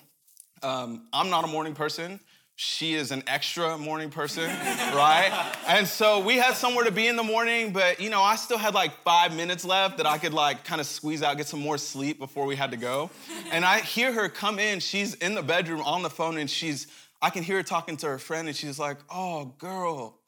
um, 0.62 1.06
I'm 1.14 1.30
not 1.30 1.44
a 1.44 1.48
morning 1.48 1.74
person. 1.74 2.20
She 2.62 2.92
is 2.92 3.10
an 3.10 3.22
extra 3.26 3.78
morning 3.78 4.10
person, 4.10 4.44
right? 4.44 5.30
And 5.66 5.86
so 5.86 6.20
we 6.20 6.36
had 6.36 6.52
somewhere 6.52 6.84
to 6.84 6.90
be 6.90 7.06
in 7.06 7.16
the 7.16 7.22
morning, 7.22 7.72
but 7.72 7.98
you 7.98 8.10
know, 8.10 8.20
I 8.20 8.36
still 8.36 8.58
had 8.58 8.74
like 8.74 9.02
five 9.02 9.34
minutes 9.34 9.64
left 9.64 9.96
that 9.96 10.04
I 10.04 10.18
could 10.18 10.34
like 10.34 10.62
kind 10.62 10.78
of 10.78 10.86
squeeze 10.86 11.22
out, 11.22 11.38
get 11.38 11.46
some 11.46 11.60
more 11.60 11.78
sleep 11.78 12.18
before 12.18 12.44
we 12.44 12.56
had 12.56 12.70
to 12.72 12.76
go. 12.76 13.08
And 13.50 13.64
I 13.64 13.80
hear 13.80 14.12
her 14.12 14.28
come 14.28 14.58
in. 14.58 14.78
She's 14.80 15.14
in 15.14 15.34
the 15.34 15.42
bedroom 15.42 15.80
on 15.80 16.02
the 16.02 16.10
phone, 16.10 16.36
and 16.36 16.50
she's, 16.50 16.88
I 17.22 17.30
can 17.30 17.42
hear 17.42 17.56
her 17.56 17.62
talking 17.62 17.96
to 17.96 18.08
her 18.08 18.18
friend, 18.18 18.46
and 18.46 18.54
she's 18.54 18.78
like, 18.78 18.98
"Oh, 19.08 19.54
girl, 19.56 20.18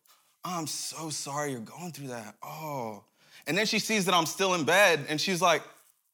I'm 0.42 0.66
so 0.66 1.10
sorry 1.10 1.50
you're 1.50 1.60
going 1.60 1.92
through 1.92 2.08
that. 2.08 2.36
Oh. 2.42 3.04
And 3.46 3.58
then 3.58 3.66
she 3.66 3.78
sees 3.78 4.06
that 4.06 4.14
I'm 4.14 4.26
still 4.26 4.54
in 4.54 4.64
bed 4.64 5.04
and 5.08 5.20
she's 5.20 5.42
like, 5.42 5.62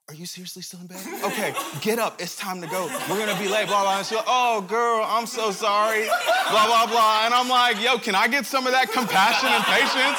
Are 0.09 0.15
you 0.15 0.25
seriously 0.25 0.63
still 0.63 0.81
in 0.81 0.87
bed? 0.87 1.01
Okay, 1.25 1.53
get 1.83 1.99
up. 1.99 2.21
It's 2.21 2.35
time 2.35 2.63
to 2.63 2.67
go. 2.67 2.87
We're 3.11 3.19
gonna 3.19 3.39
be 3.39 3.49
late, 3.49 3.67
blah, 3.67 3.83
blah. 3.83 3.99
And 3.99 4.07
she's 4.07 4.17
like, 4.17 4.25
Oh, 4.27 4.63
girl, 4.63 5.05
I'm 5.07 5.27
so 5.27 5.51
sorry, 5.51 6.07
blah, 6.51 6.67
blah, 6.67 6.87
blah. 6.87 7.27
And 7.27 7.35
I'm 7.35 7.49
like, 7.49 7.83
Yo, 7.83 7.99
can 7.99 8.15
I 8.15 8.27
get 8.27 8.47
some 8.47 8.67
of 8.67 8.73
that 8.73 8.91
compassion 8.91 9.51
and 9.51 9.63
patience, 9.65 10.19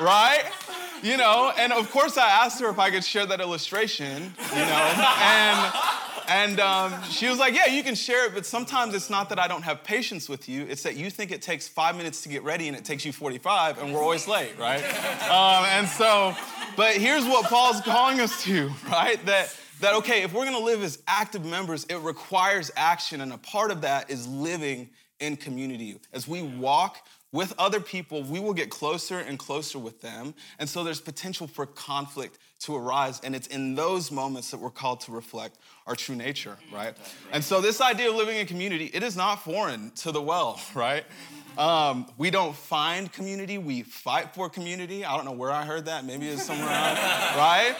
right? 0.00 0.50
You 1.02 1.18
know, 1.18 1.52
and 1.58 1.72
of 1.74 1.90
course 1.90 2.16
I 2.16 2.26
asked 2.26 2.60
her 2.62 2.70
if 2.70 2.78
I 2.78 2.90
could 2.90 3.04
share 3.04 3.26
that 3.26 3.40
illustration, 3.40 4.32
you 4.54 4.64
know, 4.64 4.84
and 5.20 5.72
and 6.28 6.60
um, 6.60 7.02
she 7.04 7.28
was 7.28 7.38
like, 7.38 7.54
Yeah, 7.54 7.66
you 7.66 7.82
can 7.82 7.94
share 7.94 8.26
it, 8.26 8.34
but 8.34 8.46
sometimes 8.46 8.94
it's 8.94 9.10
not 9.10 9.28
that 9.28 9.38
I 9.38 9.48
don't 9.48 9.62
have 9.62 9.84
patience 9.84 10.28
with 10.28 10.48
you. 10.48 10.66
It's 10.68 10.82
that 10.82 10.96
you 10.96 11.10
think 11.10 11.30
it 11.30 11.42
takes 11.42 11.68
five 11.68 11.96
minutes 11.96 12.22
to 12.22 12.28
get 12.28 12.42
ready 12.42 12.68
and 12.68 12.76
it 12.76 12.84
takes 12.84 13.04
you 13.04 13.12
45, 13.12 13.82
and 13.82 13.92
we're 13.92 14.02
always 14.02 14.28
late, 14.28 14.58
right? 14.58 14.82
Um, 15.26 15.64
and 15.64 15.88
so, 15.88 16.34
but 16.76 16.94
here's 16.94 17.24
what 17.24 17.46
Paul's 17.46 17.80
calling 17.80 18.20
us 18.20 18.44
to, 18.44 18.70
right? 18.88 19.24
That, 19.26 19.54
that, 19.80 19.94
okay, 19.94 20.22
if 20.22 20.32
we're 20.32 20.44
gonna 20.44 20.58
live 20.58 20.82
as 20.82 21.02
active 21.08 21.44
members, 21.44 21.84
it 21.84 21.96
requires 21.96 22.70
action, 22.76 23.20
and 23.20 23.32
a 23.32 23.38
part 23.38 23.70
of 23.70 23.80
that 23.80 24.08
is 24.08 24.26
living 24.26 24.88
in 25.18 25.36
community. 25.36 25.98
As 26.12 26.28
we 26.28 26.42
walk 26.42 26.98
with 27.32 27.52
other 27.58 27.80
people, 27.80 28.22
we 28.22 28.40
will 28.40 28.54
get 28.54 28.70
closer 28.70 29.18
and 29.18 29.38
closer 29.38 29.78
with 29.78 30.00
them. 30.00 30.34
And 30.58 30.68
so 30.68 30.84
there's 30.84 31.00
potential 31.00 31.46
for 31.46 31.66
conflict 31.66 32.38
to 32.60 32.74
arise. 32.74 33.20
And 33.22 33.34
it's 33.34 33.46
in 33.48 33.74
those 33.74 34.10
moments 34.10 34.50
that 34.50 34.58
we're 34.58 34.70
called 34.70 35.00
to 35.02 35.12
reflect 35.12 35.58
our 35.86 35.94
true 35.94 36.16
nature, 36.16 36.56
right? 36.72 36.96
And 37.32 37.44
so 37.44 37.60
this 37.60 37.80
idea 37.80 38.10
of 38.10 38.16
living 38.16 38.38
in 38.38 38.46
community, 38.46 38.90
it 38.92 39.02
is 39.02 39.16
not 39.16 39.44
foreign 39.44 39.90
to 39.96 40.12
the 40.12 40.22
well, 40.22 40.60
right? 40.74 41.04
Um, 41.58 42.06
we 42.18 42.30
don't 42.30 42.54
find 42.54 43.10
community, 43.12 43.56
we 43.56 43.82
fight 43.82 44.34
for 44.34 44.50
community. 44.50 45.04
I 45.04 45.16
don't 45.16 45.24
know 45.24 45.32
where 45.32 45.50
I 45.50 45.64
heard 45.64 45.86
that. 45.86 46.04
Maybe 46.04 46.28
it's 46.28 46.42
somewhere 46.42 46.68
else, 46.68 46.98
right? 47.36 47.74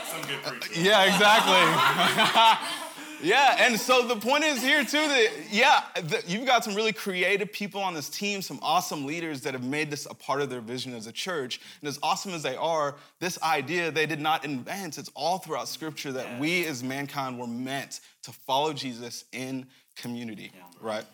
Uh, 0.44 0.52
yeah, 0.74 1.04
exactly. 1.04 2.76
Yeah, 3.23 3.56
and 3.58 3.78
so 3.78 4.06
the 4.06 4.16
point 4.16 4.44
is 4.44 4.62
here 4.62 4.85
too 4.85 4.99
that, 4.99 5.30
yeah, 5.50 5.82
the, 5.94 6.23
you've 6.26 6.46
got 6.46 6.64
some 6.64 6.75
really 6.75 6.92
creative 6.92 7.52
people 7.52 7.80
on 7.80 7.94
this 7.94 8.08
team, 8.08 8.42
some 8.42 8.58
awesome 8.62 9.06
leaders 9.06 9.40
that 9.42 9.54
have 9.54 9.64
made 9.64 9.90
this 9.90 10.06
a 10.06 10.14
part 10.14 10.42
of 10.42 10.50
their 10.50 10.61
vision 10.61 10.94
as 10.94 11.06
a 11.06 11.12
church. 11.12 11.61
And 11.80 11.88
as 11.88 11.99
awesome 12.02 12.32
as 12.32 12.42
they 12.42 12.56
are, 12.56 12.96
this 13.18 13.40
idea 13.42 13.90
they 13.90 14.06
did 14.06 14.20
not 14.20 14.44
invent. 14.44 14.99
It's 14.99 15.11
all 15.14 15.38
throughout 15.38 15.68
scripture 15.68 16.12
that 16.12 16.26
yeah. 16.26 16.40
we 16.40 16.66
as 16.66 16.82
mankind 16.82 17.38
were 17.38 17.46
meant 17.46 18.00
to 18.23 18.32
follow 18.32 18.73
Jesus 18.73 19.25
in 19.32 19.66
community, 19.96 20.52
yeah. 20.54 20.62
right? 20.80 21.04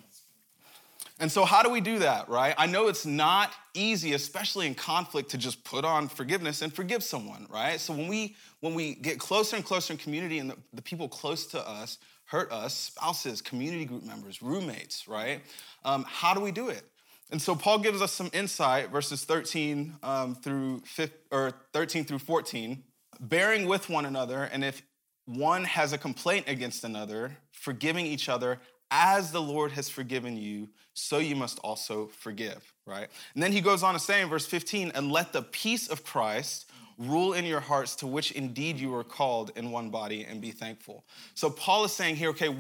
And 1.21 1.31
so, 1.31 1.45
how 1.45 1.63
do 1.63 1.71
we 1.71 1.81
do 1.81 2.01
that, 2.01 2.29
right? 2.29 2.53
I 2.59 2.67
know 2.67 2.89
it's 2.89 3.07
not 3.07 3.53
easy, 3.75 4.13
especially 4.15 4.67
in 4.67 4.75
conflict, 4.75 5.31
to 5.31 5.39
just 5.39 5.63
put 5.63 5.85
on 5.85 6.09
forgiveness 6.09 6.63
and 6.63 6.75
forgive 6.75 7.05
someone, 7.05 7.47
right? 7.49 7.79
So, 7.79 7.93
when 7.93 8.09
we 8.09 8.35
when 8.63 8.75
we 8.75 8.95
get 8.95 9.19
closer 9.19 9.57
and 9.57 9.65
closer 9.65 9.93
in 9.93 9.99
community 9.99 10.39
and 10.39 10.49
the, 10.51 10.57
the 10.73 10.83
people 10.83 11.09
close 11.09 11.47
to 11.49 11.69
us 11.69 11.99
hurt 12.33 12.51
us, 12.51 12.75
spouses, 12.75 13.43
community 13.43 13.85
group 13.85 14.03
members, 14.05 14.41
roommates, 14.41 15.07
right? 15.07 15.43
Um, 15.85 16.07
how 16.09 16.33
do 16.33 16.41
we 16.41 16.51
do 16.51 16.71
it? 16.71 16.83
And 17.31 17.41
so 17.41 17.55
Paul 17.55 17.79
gives 17.79 18.01
us 18.01 18.11
some 18.11 18.31
insight, 18.33 18.91
verses 18.91 19.25
13 19.25 19.97
um, 20.03 20.35
through 20.35 20.81
15, 20.87 21.15
or 21.31 21.53
13 21.75 22.07
through 22.07 22.21
14, 22.21 22.83
bearing 23.21 23.67
with 23.67 23.91
one 23.91 24.07
another, 24.07 24.45
and 24.45 24.65
if 24.65 24.81
one 25.27 25.65
has 25.65 25.93
a 25.93 25.99
complaint 25.99 26.49
against 26.49 26.85
another, 26.85 27.37
forgiving 27.51 28.07
each 28.07 28.31
other 28.31 28.59
as 28.91 29.31
the 29.31 29.41
Lord 29.41 29.73
has 29.73 29.91
forgiven 29.91 30.39
you, 30.39 30.71
so 30.95 31.19
you 31.19 31.37
must 31.37 31.59
also 31.59 32.07
forgive, 32.19 32.73
right? 32.87 33.09
And 33.35 33.43
then 33.43 33.53
he 33.53 33.61
goes 33.61 33.83
on 33.83 33.93
to 33.93 34.01
say 34.01 34.23
in 34.23 34.31
verse 34.31 34.47
15, 34.47 34.93
and 34.95 35.13
let 35.13 35.35
the 35.35 35.43
peace 35.43 35.89
of 35.89 36.03
Christ 36.03 36.71
rule 36.99 37.33
in 37.33 37.45
your 37.45 37.61
hearts, 37.61 37.97
to 37.97 38.07
which 38.07 38.33
indeed 38.33 38.79
you 38.79 38.91
were 38.91 39.05
called 39.05 39.51
in 39.57 39.71
one 39.71 39.91
body, 39.91 40.25
and 40.25 40.41
be 40.41 40.51
thankful. 40.51 41.05
So 41.35 41.51
Paul 41.51 41.85
is 41.85 41.93
saying 41.93 42.17
here, 42.17 42.31
okay, 42.31 42.57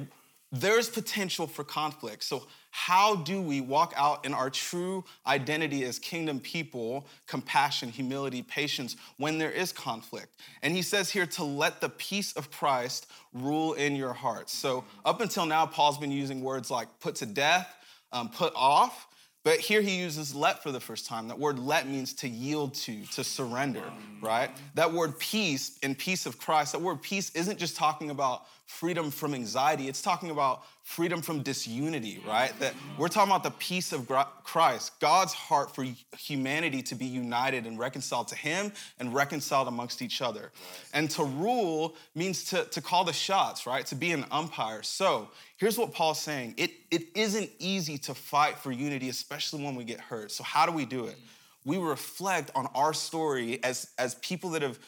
there's 0.52 0.90
potential 0.90 1.46
for 1.46 1.64
conflict. 1.64 2.22
So, 2.24 2.46
how 2.70 3.16
do 3.16 3.40
we 3.42 3.60
walk 3.60 3.92
out 3.96 4.24
in 4.24 4.32
our 4.32 4.48
true 4.48 5.04
identity 5.26 5.84
as 5.84 5.98
kingdom 5.98 6.40
people, 6.40 7.06
compassion, 7.26 7.90
humility, 7.90 8.42
patience, 8.42 8.96
when 9.16 9.38
there 9.38 9.50
is 9.50 9.72
conflict? 9.72 10.40
And 10.62 10.74
he 10.74 10.82
says 10.82 11.10
here 11.10 11.26
to 11.26 11.44
let 11.44 11.80
the 11.80 11.88
peace 11.88 12.32
of 12.34 12.50
Christ 12.50 13.06
rule 13.32 13.72
in 13.74 13.96
your 13.96 14.12
hearts. 14.12 14.54
So, 14.54 14.84
up 15.06 15.22
until 15.22 15.46
now, 15.46 15.64
Paul's 15.64 15.98
been 15.98 16.12
using 16.12 16.42
words 16.42 16.70
like 16.70 16.88
put 17.00 17.14
to 17.16 17.26
death, 17.26 17.74
um, 18.12 18.28
put 18.28 18.52
off. 18.54 19.08
But 19.44 19.58
here 19.58 19.80
he 19.82 19.98
uses 19.98 20.34
let 20.34 20.62
for 20.62 20.70
the 20.70 20.78
first 20.78 21.06
time. 21.06 21.26
That 21.28 21.38
word 21.38 21.58
let 21.58 21.88
means 21.88 22.12
to 22.14 22.28
yield 22.28 22.74
to, 22.74 23.04
to 23.06 23.24
surrender, 23.24 23.82
right? 24.20 24.50
That 24.74 24.92
word 24.92 25.18
peace 25.18 25.78
in 25.82 25.96
peace 25.96 26.26
of 26.26 26.38
Christ, 26.38 26.72
that 26.72 26.80
word 26.80 27.02
peace 27.02 27.30
isn't 27.34 27.58
just 27.58 27.76
talking 27.76 28.10
about 28.10 28.46
freedom 28.66 29.10
from 29.10 29.34
anxiety, 29.34 29.88
it's 29.88 30.00
talking 30.00 30.30
about 30.30 30.62
freedom 30.82 31.20
from 31.20 31.42
disunity, 31.42 32.22
right? 32.26 32.58
That 32.58 32.74
we're 32.96 33.08
talking 33.08 33.30
about 33.30 33.42
the 33.42 33.50
peace 33.52 33.92
of 33.92 34.10
Christ, 34.44 34.98
God's 34.98 35.32
heart 35.32 35.74
for 35.74 35.86
humanity 36.16 36.82
to 36.82 36.94
be 36.94 37.04
united 37.04 37.66
and 37.66 37.78
reconciled 37.78 38.28
to 38.28 38.36
Him 38.36 38.72
and 38.98 39.12
reconciled 39.12 39.68
amongst 39.68 40.02
each 40.02 40.22
other. 40.22 40.52
And 40.94 41.10
to 41.10 41.24
rule 41.24 41.94
means 42.14 42.44
to, 42.44 42.64
to 42.64 42.80
call 42.80 43.04
the 43.04 43.12
shots, 43.12 43.66
right? 43.66 43.84
To 43.86 43.94
be 43.94 44.12
an 44.12 44.24
umpire. 44.30 44.82
So 44.82 45.30
here's 45.62 45.78
what 45.78 45.94
Paul's 45.94 46.20
saying 46.20 46.54
it, 46.56 46.72
it 46.90 47.04
isn't 47.14 47.48
easy 47.60 47.96
to 47.96 48.14
fight 48.14 48.58
for 48.58 48.72
unity, 48.72 49.08
especially 49.08 49.64
when 49.64 49.76
we 49.76 49.84
get 49.84 50.00
hurt. 50.00 50.32
So, 50.32 50.42
how 50.42 50.66
do 50.66 50.72
we 50.72 50.84
do 50.84 51.04
it? 51.06 51.16
We 51.64 51.78
reflect 51.78 52.50
on 52.56 52.66
our 52.74 52.92
story 52.92 53.62
as, 53.62 53.88
as 53.96 54.16
people 54.16 54.50
that 54.50 54.62
have 54.62 54.80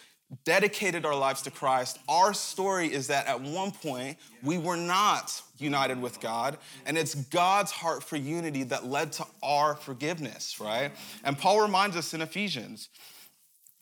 dedicated 0.43 1.07
our 1.07 1.15
lives 1.15 1.43
to 1.43 1.51
Christ, 1.53 2.01
our 2.09 2.35
story 2.35 2.93
is 2.93 3.07
that 3.07 3.29
at 3.29 3.41
one 3.41 3.71
point 3.71 4.19
we 4.43 4.59
were 4.59 4.77
not 4.77 5.41
united 5.59 6.03
with 6.03 6.21
God, 6.21 6.59
and 6.87 6.99
it's 6.99 7.15
God's 7.15 7.71
heart 7.71 8.03
for 8.03 8.17
unity 8.17 8.65
that 8.65 8.85
led 8.85 9.13
to 9.13 9.27
our 9.45 9.77
forgiveness, 9.77 10.59
right? 10.59 10.91
And 11.23 11.39
Paul 11.39 11.61
reminds 11.61 11.97
us 11.97 12.15
in 12.15 12.21
Ephesians, 12.21 12.89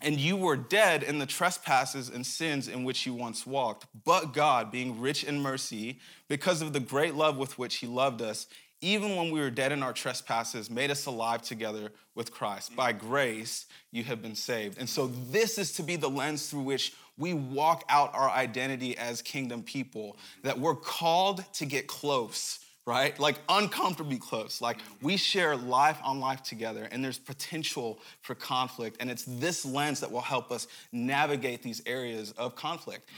and 0.02 0.18
you 0.18 0.36
were 0.36 0.56
dead 0.56 1.02
in 1.02 1.18
the 1.18 1.26
trespasses 1.26 2.08
and 2.08 2.26
sins 2.26 2.68
in 2.68 2.84
which 2.84 3.06
you 3.06 3.14
once 3.14 3.46
walked. 3.46 3.86
But 4.04 4.32
God, 4.32 4.70
being 4.70 5.00
rich 5.00 5.24
in 5.24 5.40
mercy, 5.40 6.00
because 6.28 6.62
of 6.62 6.72
the 6.72 6.80
great 6.80 7.14
love 7.14 7.36
with 7.36 7.58
which 7.58 7.76
He 7.76 7.86
loved 7.86 8.20
us, 8.20 8.46
even 8.80 9.14
when 9.14 9.30
we 9.30 9.38
were 9.38 9.50
dead 9.50 9.70
in 9.70 9.82
our 9.82 9.92
trespasses, 9.92 10.68
made 10.68 10.90
us 10.90 11.06
alive 11.06 11.42
together 11.42 11.92
with 12.16 12.32
Christ. 12.32 12.74
By 12.74 12.92
grace, 12.92 13.66
you 13.92 14.02
have 14.04 14.20
been 14.20 14.34
saved. 14.34 14.78
And 14.78 14.88
so, 14.88 15.06
this 15.30 15.56
is 15.56 15.72
to 15.74 15.84
be 15.84 15.96
the 15.96 16.10
lens 16.10 16.50
through 16.50 16.62
which 16.62 16.92
we 17.16 17.32
walk 17.32 17.84
out 17.88 18.12
our 18.14 18.28
identity 18.28 18.98
as 18.98 19.22
kingdom 19.22 19.62
people, 19.62 20.16
that 20.42 20.58
we're 20.58 20.74
called 20.74 21.44
to 21.54 21.66
get 21.66 21.86
close, 21.86 22.58
right? 22.86 23.18
Like 23.18 23.36
uncomfortably 23.48 24.18
close. 24.18 24.60
Like 24.60 24.78
we 25.00 25.16
share 25.16 25.56
life 25.56 25.98
on 26.02 26.20
life 26.20 26.42
together, 26.42 26.88
and 26.90 27.04
there's 27.04 27.18
potential 27.18 27.98
for 28.22 28.34
conflict. 28.34 28.96
And 29.00 29.10
it's 29.10 29.24
this 29.26 29.64
lens 29.64 30.00
that 30.00 30.10
will 30.10 30.20
help 30.20 30.50
us 30.50 30.66
navigate 30.92 31.62
these 31.62 31.82
areas 31.86 32.32
of 32.32 32.56
conflict 32.56 33.08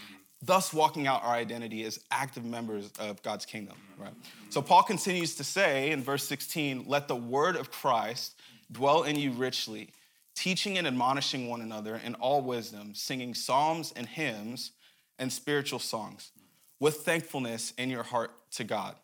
thus 0.45 0.73
walking 0.73 1.07
out 1.07 1.25
our 1.25 1.35
identity 1.35 1.85
as 1.85 2.01
active 2.11 2.45
members 2.45 2.91
of 2.99 3.23
God's 3.23 3.47
kingdom, 3.47 3.77
right? 3.97 4.13
So 4.51 4.61
Paul 4.61 4.83
continues 4.83 5.35
to 5.37 5.45
say 5.45 5.91
in 5.91 6.03
verse 6.03 6.27
16, 6.29 6.85
let 6.87 7.09
the 7.09 7.17
word 7.17 7.57
of 7.57 7.71
Christ 7.71 8.39
dwell 8.71 9.05
in 9.05 9.17
you 9.17 9.33
richly, 9.33 9.91
teaching 10.35 10.77
and 10.77 10.87
admonishing 10.87 11.49
one 11.49 11.61
another 11.61 12.01
in 12.05 12.15
all 12.17 12.43
wisdom, 12.43 12.95
singing 12.95 13.35
psalms 13.35 13.93
and 13.97 14.07
hymns 14.07 14.73
and 15.19 15.33
spiritual 15.33 15.79
songs 15.79 16.33
with 16.79 16.97
thankfulness 16.97 17.73
in 17.79 17.89
your 17.89 18.03
heart 18.03 18.33
to 18.53 18.65
God. 18.65 18.97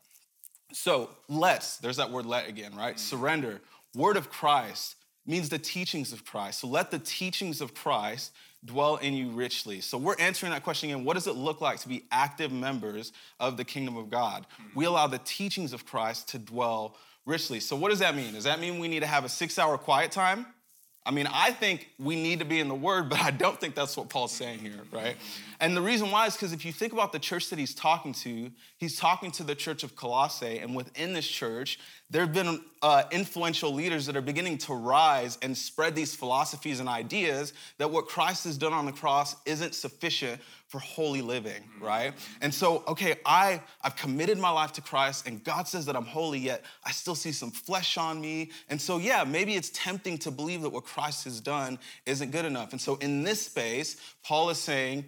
So, 0.72 1.10
let's, 1.28 1.78
there's 1.78 1.96
that 1.96 2.10
word 2.10 2.26
let 2.26 2.48
again, 2.48 2.74
right? 2.76 2.96
Mm. 2.96 2.98
Surrender. 2.98 3.60
Word 3.94 4.16
of 4.16 4.30
Christ 4.30 4.96
means 5.26 5.48
the 5.48 5.58
teachings 5.58 6.12
of 6.12 6.24
Christ. 6.24 6.60
So 6.60 6.66
let 6.66 6.90
the 6.90 6.98
teachings 6.98 7.60
of 7.60 7.74
Christ 7.74 8.32
dwell 8.64 8.96
in 8.96 9.14
you 9.14 9.30
richly. 9.30 9.80
So 9.80 9.96
we're 9.96 10.16
answering 10.18 10.52
that 10.52 10.64
question 10.64 10.90
again. 10.90 11.04
What 11.04 11.14
does 11.14 11.26
it 11.26 11.34
look 11.34 11.60
like 11.60 11.78
to 11.80 11.88
be 11.88 12.04
active 12.10 12.52
members 12.52 13.12
of 13.38 13.56
the 13.56 13.64
kingdom 13.64 13.96
of 13.96 14.10
God? 14.10 14.46
Mm. 14.60 14.76
We 14.76 14.84
allow 14.84 15.06
the 15.06 15.20
teachings 15.24 15.72
of 15.72 15.86
Christ 15.86 16.28
to 16.30 16.38
dwell 16.38 16.96
richly. 17.26 17.60
So 17.60 17.76
what 17.76 17.90
does 17.90 18.00
that 18.00 18.14
mean? 18.14 18.34
Does 18.34 18.44
that 18.44 18.60
mean 18.60 18.78
we 18.78 18.88
need 18.88 19.00
to 19.00 19.06
have 19.06 19.24
a 19.24 19.28
six 19.28 19.58
hour 19.58 19.78
quiet 19.78 20.10
time? 20.10 20.46
I 21.10 21.12
mean, 21.12 21.26
I 21.26 21.50
think 21.50 21.88
we 21.98 22.14
need 22.14 22.38
to 22.38 22.44
be 22.44 22.60
in 22.60 22.68
the 22.68 22.74
Word, 22.74 23.08
but 23.08 23.20
I 23.20 23.32
don't 23.32 23.58
think 23.60 23.74
that's 23.74 23.96
what 23.96 24.08
Paul's 24.08 24.30
saying 24.30 24.60
here, 24.60 24.82
right? 24.92 25.16
And 25.58 25.76
the 25.76 25.82
reason 25.82 26.12
why 26.12 26.26
is 26.26 26.34
because 26.34 26.52
if 26.52 26.64
you 26.64 26.70
think 26.70 26.92
about 26.92 27.10
the 27.10 27.18
church 27.18 27.50
that 27.50 27.58
he's 27.58 27.74
talking 27.74 28.12
to, 28.12 28.52
he's 28.78 28.96
talking 28.96 29.32
to 29.32 29.42
the 29.42 29.56
church 29.56 29.82
of 29.82 29.96
Colossae, 29.96 30.58
and 30.58 30.72
within 30.72 31.12
this 31.12 31.26
church, 31.26 31.80
there 32.10 32.22
have 32.22 32.32
been 32.32 32.60
uh, 32.80 33.02
influential 33.10 33.74
leaders 33.74 34.06
that 34.06 34.16
are 34.16 34.20
beginning 34.20 34.58
to 34.58 34.72
rise 34.72 35.36
and 35.42 35.58
spread 35.58 35.96
these 35.96 36.14
philosophies 36.14 36.78
and 36.78 36.88
ideas 36.88 37.54
that 37.78 37.90
what 37.90 38.06
Christ 38.06 38.44
has 38.44 38.56
done 38.56 38.72
on 38.72 38.86
the 38.86 38.92
cross 38.92 39.34
isn't 39.46 39.74
sufficient 39.74 40.40
for 40.70 40.78
holy 40.78 41.20
living, 41.20 41.62
mm-hmm. 41.62 41.84
right? 41.84 42.14
And 42.40 42.54
so, 42.54 42.84
okay, 42.86 43.16
I, 43.26 43.60
I've 43.82 43.96
committed 43.96 44.38
my 44.38 44.50
life 44.50 44.72
to 44.74 44.80
Christ 44.80 45.26
and 45.26 45.42
God 45.42 45.66
says 45.66 45.84
that 45.86 45.96
I'm 45.96 46.04
holy, 46.04 46.38
yet 46.38 46.64
I 46.84 46.92
still 46.92 47.16
see 47.16 47.32
some 47.32 47.50
flesh 47.50 47.98
on 47.98 48.20
me. 48.20 48.50
And 48.68 48.80
so, 48.80 48.98
yeah, 48.98 49.24
maybe 49.24 49.56
it's 49.56 49.70
tempting 49.70 50.16
to 50.18 50.30
believe 50.30 50.62
that 50.62 50.70
what 50.70 50.84
Christ 50.84 51.24
has 51.24 51.40
done 51.40 51.80
isn't 52.06 52.30
good 52.30 52.44
enough. 52.44 52.70
And 52.70 52.80
so, 52.80 52.94
in 52.96 53.24
this 53.24 53.46
space, 53.46 53.96
Paul 54.22 54.50
is 54.50 54.58
saying, 54.58 55.06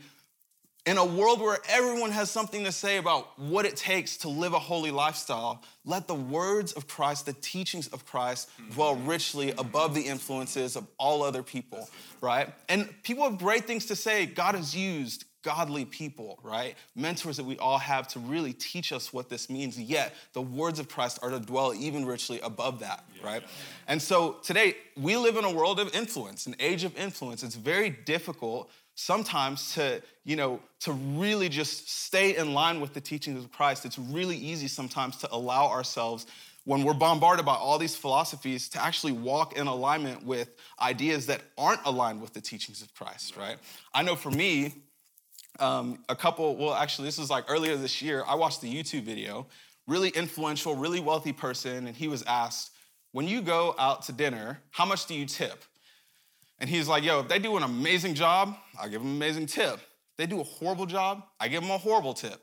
in 0.84 0.98
a 0.98 1.04
world 1.04 1.40
where 1.40 1.58
everyone 1.68 2.10
has 2.10 2.28
something 2.28 2.64
to 2.64 2.72
say 2.72 2.96
about 2.96 3.38
what 3.38 3.64
it 3.64 3.76
takes 3.76 4.16
to 4.18 4.28
live 4.28 4.52
a 4.52 4.58
holy 4.58 4.90
lifestyle, 4.90 5.62
let 5.84 6.08
the 6.08 6.14
words 6.14 6.72
of 6.72 6.88
Christ, 6.88 7.26
the 7.26 7.34
teachings 7.34 7.86
of 7.88 8.04
Christ, 8.04 8.50
mm-hmm. 8.60 8.72
dwell 8.72 8.96
richly 8.96 9.52
above 9.52 9.94
the 9.94 10.02
influences 10.02 10.74
of 10.74 10.88
all 10.98 11.22
other 11.22 11.44
people, 11.44 11.88
right? 12.20 12.52
And 12.68 12.92
people 13.04 13.22
have 13.22 13.38
great 13.38 13.64
things 13.64 13.86
to 13.86 13.96
say. 13.96 14.26
God 14.26 14.56
has 14.56 14.74
used 14.74 15.24
godly 15.42 15.84
people, 15.84 16.38
right? 16.42 16.74
Mentors 16.94 17.36
that 17.36 17.44
we 17.44 17.58
all 17.58 17.78
have 17.78 18.08
to 18.08 18.18
really 18.18 18.52
teach 18.52 18.92
us 18.92 19.12
what 19.12 19.28
this 19.28 19.50
means. 19.50 19.78
Yet 19.78 20.14
the 20.32 20.42
words 20.42 20.78
of 20.78 20.88
Christ 20.88 21.18
are 21.22 21.30
to 21.30 21.40
dwell 21.40 21.74
even 21.74 22.06
richly 22.06 22.40
above 22.40 22.80
that, 22.80 23.04
yeah, 23.16 23.26
right? 23.26 23.42
Yeah. 23.42 23.48
And 23.88 24.02
so 24.02 24.36
today 24.42 24.76
we 24.96 25.16
live 25.16 25.36
in 25.36 25.44
a 25.44 25.52
world 25.52 25.80
of 25.80 25.94
influence, 25.94 26.46
an 26.46 26.56
age 26.60 26.84
of 26.84 26.96
influence. 26.96 27.42
It's 27.42 27.56
very 27.56 27.90
difficult 27.90 28.70
sometimes 28.94 29.74
to, 29.74 30.02
you 30.24 30.36
know, 30.36 30.60
to 30.80 30.92
really 30.92 31.48
just 31.48 31.88
stay 31.88 32.36
in 32.36 32.54
line 32.54 32.80
with 32.80 32.94
the 32.94 33.00
teachings 33.00 33.42
of 33.42 33.50
Christ. 33.50 33.84
It's 33.84 33.98
really 33.98 34.36
easy 34.36 34.68
sometimes 34.68 35.16
to 35.18 35.28
allow 35.32 35.68
ourselves 35.68 36.26
when 36.64 36.84
we're 36.84 36.94
bombarded 36.94 37.44
by 37.44 37.54
all 37.54 37.78
these 37.78 37.96
philosophies 37.96 38.68
to 38.68 38.82
actually 38.82 39.12
walk 39.12 39.56
in 39.56 39.66
alignment 39.66 40.24
with 40.24 40.50
ideas 40.80 41.26
that 41.26 41.40
aren't 41.58 41.80
aligned 41.84 42.20
with 42.20 42.32
the 42.32 42.40
teachings 42.40 42.82
of 42.82 42.94
Christ, 42.94 43.36
right? 43.36 43.56
I 43.92 44.02
know 44.02 44.14
for 44.14 44.30
me, 44.30 44.74
um, 45.58 45.98
a 46.08 46.16
couple, 46.16 46.56
well, 46.56 46.74
actually, 46.74 47.08
this 47.08 47.18
was 47.18 47.30
like 47.30 47.44
earlier 47.48 47.76
this 47.76 48.02
year, 48.02 48.24
I 48.26 48.34
watched 48.34 48.60
the 48.60 48.72
YouTube 48.72 49.02
video, 49.02 49.46
really 49.86 50.10
influential, 50.10 50.74
really 50.74 51.00
wealthy 51.00 51.32
person, 51.32 51.86
and 51.86 51.96
he 51.96 52.08
was 52.08 52.22
asked, 52.24 52.70
when 53.12 53.28
you 53.28 53.42
go 53.42 53.74
out 53.78 54.02
to 54.02 54.12
dinner, 54.12 54.60
how 54.70 54.86
much 54.86 55.06
do 55.06 55.14
you 55.14 55.26
tip? 55.26 55.64
And 56.58 56.70
he's 56.70 56.88
like, 56.88 57.04
yo, 57.04 57.20
if 57.20 57.28
they 57.28 57.38
do 57.38 57.56
an 57.56 57.62
amazing 57.62 58.14
job, 58.14 58.56
I 58.80 58.88
give 58.88 59.00
them 59.00 59.10
an 59.10 59.16
amazing 59.16 59.46
tip. 59.46 59.74
If 59.74 60.16
they 60.16 60.26
do 60.26 60.40
a 60.40 60.44
horrible 60.44 60.86
job, 60.86 61.24
I 61.40 61.48
give 61.48 61.60
them 61.60 61.70
a 61.70 61.78
horrible 61.78 62.14
tip. 62.14 62.40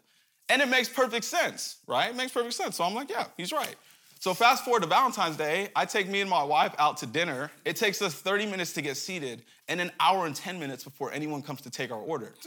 And 0.50 0.62
it 0.62 0.68
makes 0.68 0.90
perfect 0.90 1.26
sense, 1.26 1.78
right? 1.88 2.10
It 2.10 2.16
makes 2.16 2.32
perfect 2.32 2.54
sense. 2.54 2.76
So 2.76 2.84
I'm 2.84 2.94
like, 2.94 3.10
yeah, 3.10 3.28
he's 3.38 3.52
right. 3.52 3.76
So 4.22 4.34
fast 4.34 4.66
forward 4.66 4.82
to 4.82 4.88
Valentine's 4.90 5.38
Day, 5.38 5.70
I 5.78 5.86
take 5.86 6.10
me 6.10 6.20
and 6.20 6.30
my 6.30 6.44
wife 6.44 6.76
out 6.78 6.98
to 6.98 7.06
dinner. 7.06 7.50
It 7.64 7.78
takes 7.78 8.02
us 8.02 8.14
30 8.14 8.48
minutes 8.48 8.74
to 8.74 8.82
get 8.82 8.98
seated 8.98 9.44
and 9.70 9.80
an 9.80 9.92
hour 9.98 10.26
and 10.26 10.36
10 10.36 10.60
minutes 10.60 10.84
before 10.84 11.14
anyone 11.14 11.42
comes 11.42 11.62
to 11.62 11.70
take 11.70 11.90
our 11.90 12.02
order. 12.02 12.34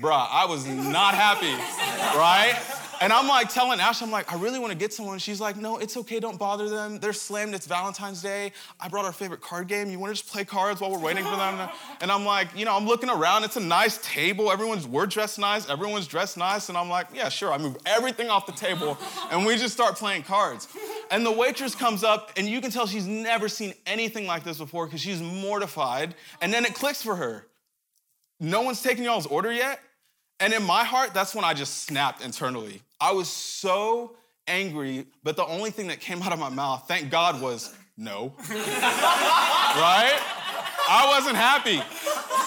Bruh, 0.00 0.26
I 0.28 0.46
was 0.46 0.66
not 0.66 1.14
happy, 1.14 1.52
right? 2.18 2.58
And 3.02 3.14
I'm 3.14 3.26
like 3.26 3.48
telling 3.48 3.80
Ash, 3.80 4.02
I'm 4.02 4.10
like, 4.10 4.30
I 4.30 4.36
really 4.36 4.58
want 4.58 4.72
to 4.72 4.78
get 4.78 4.92
someone. 4.92 5.18
She's 5.18 5.40
like, 5.40 5.56
no, 5.56 5.78
it's 5.78 5.96
okay, 5.96 6.20
don't 6.20 6.38
bother 6.38 6.68
them. 6.68 6.98
They're 6.98 7.14
slammed, 7.14 7.54
it's 7.54 7.66
Valentine's 7.66 8.20
Day. 8.20 8.52
I 8.78 8.88
brought 8.88 9.06
our 9.06 9.12
favorite 9.12 9.40
card 9.40 9.68
game. 9.68 9.90
You 9.90 9.98
want 9.98 10.14
to 10.14 10.20
just 10.20 10.30
play 10.30 10.44
cards 10.44 10.82
while 10.82 10.92
we're 10.92 10.98
waiting 10.98 11.24
for 11.24 11.36
them? 11.36 11.68
And 12.02 12.10
I'm 12.10 12.24
like, 12.24 12.48
you 12.56 12.64
know, 12.64 12.74
I'm 12.74 12.86
looking 12.86 13.10
around, 13.10 13.44
it's 13.44 13.56
a 13.56 13.60
nice 13.60 13.98
table. 13.98 14.50
Everyone's, 14.50 14.86
we're 14.86 15.06
dressed 15.06 15.38
nice, 15.38 15.68
everyone's 15.68 16.06
dressed 16.06 16.38
nice. 16.38 16.68
And 16.68 16.78
I'm 16.78 16.88
like, 16.88 17.08
yeah, 17.12 17.28
sure. 17.28 17.52
I 17.52 17.58
move 17.58 17.76
everything 17.84 18.28
off 18.28 18.46
the 18.46 18.52
table 18.52 18.96
and 19.30 19.44
we 19.44 19.56
just 19.56 19.74
start 19.74 19.96
playing 19.96 20.22
cards. 20.22 20.68
And 21.10 21.24
the 21.24 21.30
waitress 21.30 21.74
comes 21.74 22.04
up, 22.04 22.30
and 22.36 22.46
you 22.46 22.60
can 22.60 22.70
tell 22.70 22.86
she's 22.86 23.06
never 23.06 23.48
seen 23.48 23.74
anything 23.86 24.26
like 24.26 24.44
this 24.44 24.58
before 24.58 24.86
because 24.86 25.00
she's 25.00 25.20
mortified. 25.20 26.14
And 26.40 26.52
then 26.52 26.64
it 26.64 26.74
clicks 26.74 27.02
for 27.02 27.16
her. 27.16 27.46
No 28.38 28.62
one's 28.62 28.82
taking 28.82 29.04
y'all's 29.04 29.26
order 29.26 29.52
yet? 29.52 29.80
And 30.38 30.52
in 30.54 30.62
my 30.62 30.84
heart, 30.84 31.12
that's 31.12 31.34
when 31.34 31.44
I 31.44 31.52
just 31.52 31.84
snapped 31.84 32.22
internally. 32.22 32.82
I 33.00 33.12
was 33.12 33.28
so 33.28 34.16
angry, 34.46 35.06
but 35.22 35.36
the 35.36 35.46
only 35.46 35.70
thing 35.70 35.86
that 35.88 36.00
came 36.00 36.22
out 36.22 36.32
of 36.32 36.38
my 36.38 36.48
mouth, 36.50 36.84
thank 36.86 37.10
God, 37.10 37.40
was 37.40 37.74
no. 37.96 38.34
right? 38.50 40.18
I 40.88 41.04
wasn't 41.06 41.36
happy. 41.36 41.80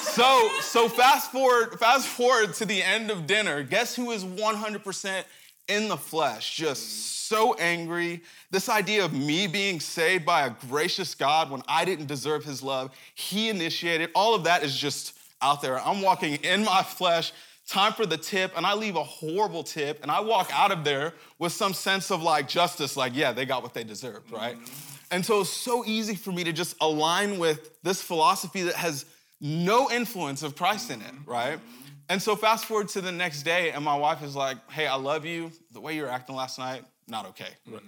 So, 0.01 0.50
so 0.62 0.89
fast 0.89 1.31
forward, 1.31 1.79
fast 1.79 2.07
forward 2.07 2.53
to 2.55 2.65
the 2.65 2.83
end 2.83 3.10
of 3.10 3.25
dinner. 3.25 3.63
Guess 3.63 3.95
who 3.95 4.12
is 4.12 4.24
100% 4.24 5.24
in 5.67 5.88
the 5.88 5.98
flesh, 5.98 6.55
just 6.55 7.27
so 7.27 7.53
angry. 7.55 8.22
This 8.51 8.69
idea 8.69 9.05
of 9.05 9.13
me 9.13 9.48
being 9.48 9.79
saved 9.79 10.25
by 10.25 10.45
a 10.45 10.51
gracious 10.69 11.15
God 11.15 11.50
when 11.50 11.62
I 11.67 11.86
didn't 11.86 12.07
deserve 12.07 12.43
his 12.43 12.62
love, 12.62 12.91
he 13.15 13.50
initiated, 13.50 14.10
all 14.13 14.36
of 14.36 14.43
that 14.43 14.63
is 14.63 14.77
just 14.77 15.17
out 15.41 15.62
there. 15.62 15.79
I'm 15.79 16.01
walking 16.01 16.36
in 16.36 16.63
my 16.63 16.83
flesh, 16.83 17.31
time 17.74 17.92
for 17.94 18.06
the 18.06 18.18
tip, 18.18 18.56
and 18.56 18.68
I 18.68 18.75
leave 18.75 18.96
a 18.96 19.03
horrible 19.03 19.63
tip, 19.63 20.00
and 20.03 20.12
I 20.12 20.20
walk 20.20 20.50
out 20.53 20.72
of 20.72 20.84
there 20.84 21.13
with 21.39 21.51
some 21.51 21.74
sense 21.74 22.12
of 22.12 22.22
like 22.22 22.48
justice, 22.48 22.96
like, 22.96 23.15
yeah, 23.15 23.34
they 23.34 23.46
got 23.46 23.63
what 23.63 23.74
they 23.74 23.84
deserved, 23.84 24.32
right? 24.32 24.56
And 25.10 25.25
so 25.25 25.42
it's 25.42 25.50
so 25.50 25.84
easy 25.86 26.15
for 26.15 26.32
me 26.32 26.44
to 26.44 26.53
just 26.53 26.75
align 26.82 27.39
with 27.39 27.82
this 27.82 28.01
philosophy 28.01 28.62
that 28.63 28.75
has 28.75 29.06
no 29.42 29.89
influence 29.89 30.44
of 30.44 30.56
Christ 30.56 30.92
in 30.92 31.01
it, 31.01 31.13
right? 31.25 31.60
And 32.10 32.22
so 32.22 32.36
fast 32.36 32.65
forward 32.65 32.89
to 32.89 33.01
the 33.01 33.12
next 33.12 33.42
day, 33.42 33.72
and 33.72 33.84
my 33.84 33.96
wife 33.96 34.22
is 34.22 34.36
like, 34.36 34.58
"Hey, 34.70 34.86
I 34.86 34.96
love 34.96 35.25
you. 35.25 35.51
The 35.72 35.82
way 35.82 35.96
you 35.96 36.03
were 36.03 36.10
acting 36.10 36.36
last 36.36 36.60
night, 36.60 36.84
not 37.08 37.25
okay." 37.27 37.50
Mm. 37.68 37.80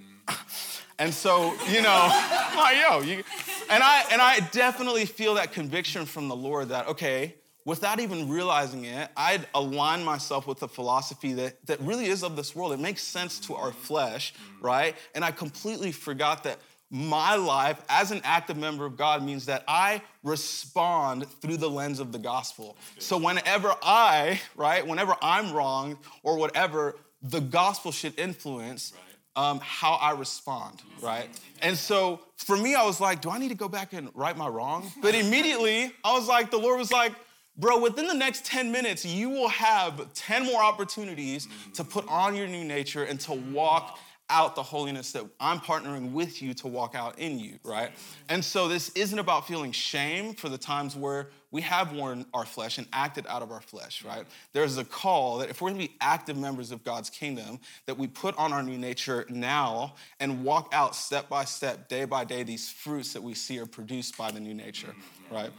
and 1.00 1.14
so, 1.14 1.54
you 1.70 1.82
know, 1.82 2.08
like, 2.56 2.78
yo, 2.82 3.02
you, 3.02 3.24
and 3.70 3.84
I 3.84 4.04
and 4.12 4.22
I 4.22 4.40
definitely 4.52 5.06
feel 5.06 5.36
that 5.36 5.52
conviction 5.52 6.06
from 6.06 6.28
the 6.28 6.36
Lord 6.36 6.70
that 6.70 6.88
okay, 6.88 7.36
without 7.66 8.00
even 8.00 8.30
realizing 8.30 8.86
it, 8.86 9.10
I'd 9.18 9.46
align 9.54 10.04
myself 10.04 10.48
with 10.48 10.62
a 10.64 10.68
philosophy 10.68 11.34
that 11.34 11.66
that 11.66 11.82
really 11.82 12.06
is 12.06 12.24
of 12.24 12.36
this 12.36 12.56
world. 12.56 12.72
It 12.72 12.80
makes 12.80 13.02
sense 13.02 13.40
to 13.42 13.56
our 13.56 13.72
flesh, 13.72 14.34
right? 14.62 14.96
And 15.14 15.26
I 15.26 15.32
completely 15.32 15.92
forgot 15.92 16.44
that 16.44 16.60
my 16.92 17.36
life 17.36 17.82
as 17.90 18.12
an 18.12 18.22
active 18.24 18.58
member 18.58 18.86
of 18.86 18.96
God 18.96 19.24
means 19.24 19.48
that 19.48 19.64
I 19.68 20.02
respond 20.24 21.28
through 21.42 21.58
the 21.58 21.70
lens 21.70 22.00
of 22.00 22.12
the 22.12 22.20
gospel. 22.20 22.78
So 23.00 23.18
whenever 23.18 23.74
I, 23.82 24.40
right, 24.56 24.86
whenever 24.86 25.16
I'm 25.22 25.52
wrong 25.52 25.98
or 26.24 26.38
whatever, 26.38 26.96
the 27.24 27.42
gospel 27.42 27.92
should 27.92 28.18
influence 28.20 28.94
um, 29.36 29.60
how 29.62 29.94
I 29.94 30.12
respond, 30.12 30.84
right? 31.02 31.28
And 31.62 31.76
so 31.76 32.22
for 32.38 32.56
me, 32.56 32.76
I 32.76 32.86
was 32.86 33.02
like, 33.02 33.20
do 33.20 33.30
I 33.30 33.40
need 33.40 33.50
to 33.50 33.56
go 33.56 33.68
back 33.68 33.92
and 33.94 34.10
right 34.14 34.38
my 34.38 34.48
wrong? 34.48 34.90
But 35.02 35.16
immediately, 35.16 35.92
I 36.04 36.14
was 36.14 36.28
like, 36.28 36.52
the 36.52 36.60
Lord 36.60 36.78
was 36.80 36.92
like, 36.92 37.12
bro, 37.58 37.80
within 37.80 38.08
the 38.08 38.14
next 38.14 38.46
10 38.46 38.72
minutes, 38.72 39.06
you 39.06 39.30
will 39.30 39.50
have 39.50 40.14
10 40.14 40.46
more 40.46 40.62
opportunities 40.62 41.48
to 41.74 41.84
put 41.84 42.08
on 42.08 42.36
your 42.36 42.48
new 42.48 42.64
nature 42.64 43.04
and 43.04 43.20
to 43.22 43.34
walk 43.34 44.00
out 44.30 44.56
the 44.56 44.64
holiness 44.64 45.12
that 45.12 45.24
I'm 45.40 45.60
partnering 45.60 46.12
with 46.12 46.42
you 46.42 46.54
to 46.56 46.68
walk 46.68 46.96
out 46.96 47.20
in 47.20 47.38
you, 47.38 47.60
right? 47.64 47.92
And 48.28 48.44
so 48.44 48.68
this 48.68 48.90
isn't 48.90 49.20
about 49.20 49.48
feeling 49.48 49.72
shame 49.72 50.34
for 50.34 50.50
the 50.50 50.58
times 50.58 50.96
where 50.96 51.30
we 51.52 51.62
have 51.62 51.94
worn 51.94 52.26
our 52.34 52.46
flesh 52.46 52.80
and 52.80 52.88
acted 52.92 53.28
out 53.28 53.44
of 53.44 53.52
our 53.52 53.62
flesh, 53.62 54.04
right? 54.04 54.26
There's 54.52 54.78
a 54.78 54.84
call 54.84 55.38
that 55.38 55.50
if 55.50 55.62
we're 55.62 55.70
gonna 55.70 55.80
be 55.80 55.96
active 56.02 56.38
members 56.38 56.72
of 56.72 56.84
God's 56.84 57.10
kingdom, 57.10 57.60
that 57.86 57.98
we 57.98 58.08
put 58.08 58.36
on 58.38 58.52
our 58.52 58.64
new 58.64 58.78
nature 58.78 59.26
now 59.30 59.94
and 60.20 60.44
walk 60.44 60.70
out 60.74 60.96
step 60.96 61.30
by 61.30 61.46
step, 61.46 61.88
day 61.88 62.06
by 62.06 62.26
day, 62.26 62.42
these 62.42 62.72
fruits 62.72 63.14
that 63.14 63.22
we 63.22 63.36
see 63.36 63.60
are 63.60 63.68
produced 63.68 64.18
by 64.18 64.32
the 64.32 64.40
new 64.40 64.56
nature, 64.56 64.96
right? 65.32 65.52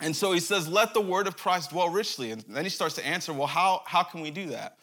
And 0.00 0.14
so 0.14 0.32
he 0.32 0.40
says, 0.40 0.68
let 0.68 0.94
the 0.94 1.00
word 1.00 1.26
of 1.26 1.36
Christ 1.36 1.70
dwell 1.70 1.88
richly. 1.88 2.30
And 2.30 2.42
then 2.48 2.64
he 2.64 2.70
starts 2.70 2.94
to 2.96 3.06
answer, 3.06 3.32
well, 3.32 3.46
how, 3.46 3.82
how 3.84 4.02
can 4.02 4.20
we 4.20 4.30
do 4.30 4.46
that? 4.48 4.78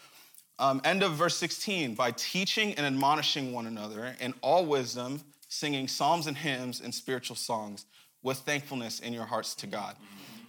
Um, 0.60 0.82
end 0.84 1.04
of 1.04 1.14
verse 1.14 1.36
16 1.36 1.96
by 1.96 2.12
teaching 2.12 2.74
and 2.76 2.86
admonishing 2.86 3.52
one 3.52 3.66
another 3.66 4.16
in 4.20 4.34
all 4.42 4.66
wisdom, 4.66 5.22
singing 5.48 5.88
psalms 5.88 6.28
and 6.28 6.38
hymns 6.38 6.82
and 6.82 6.94
spiritual 6.94 7.36
songs 7.36 7.86
with 8.24 8.38
thankfulness 8.40 9.00
in 9.00 9.14
your 9.14 9.26
hearts 9.26 9.56
to 9.56 9.68
God. 9.68 9.96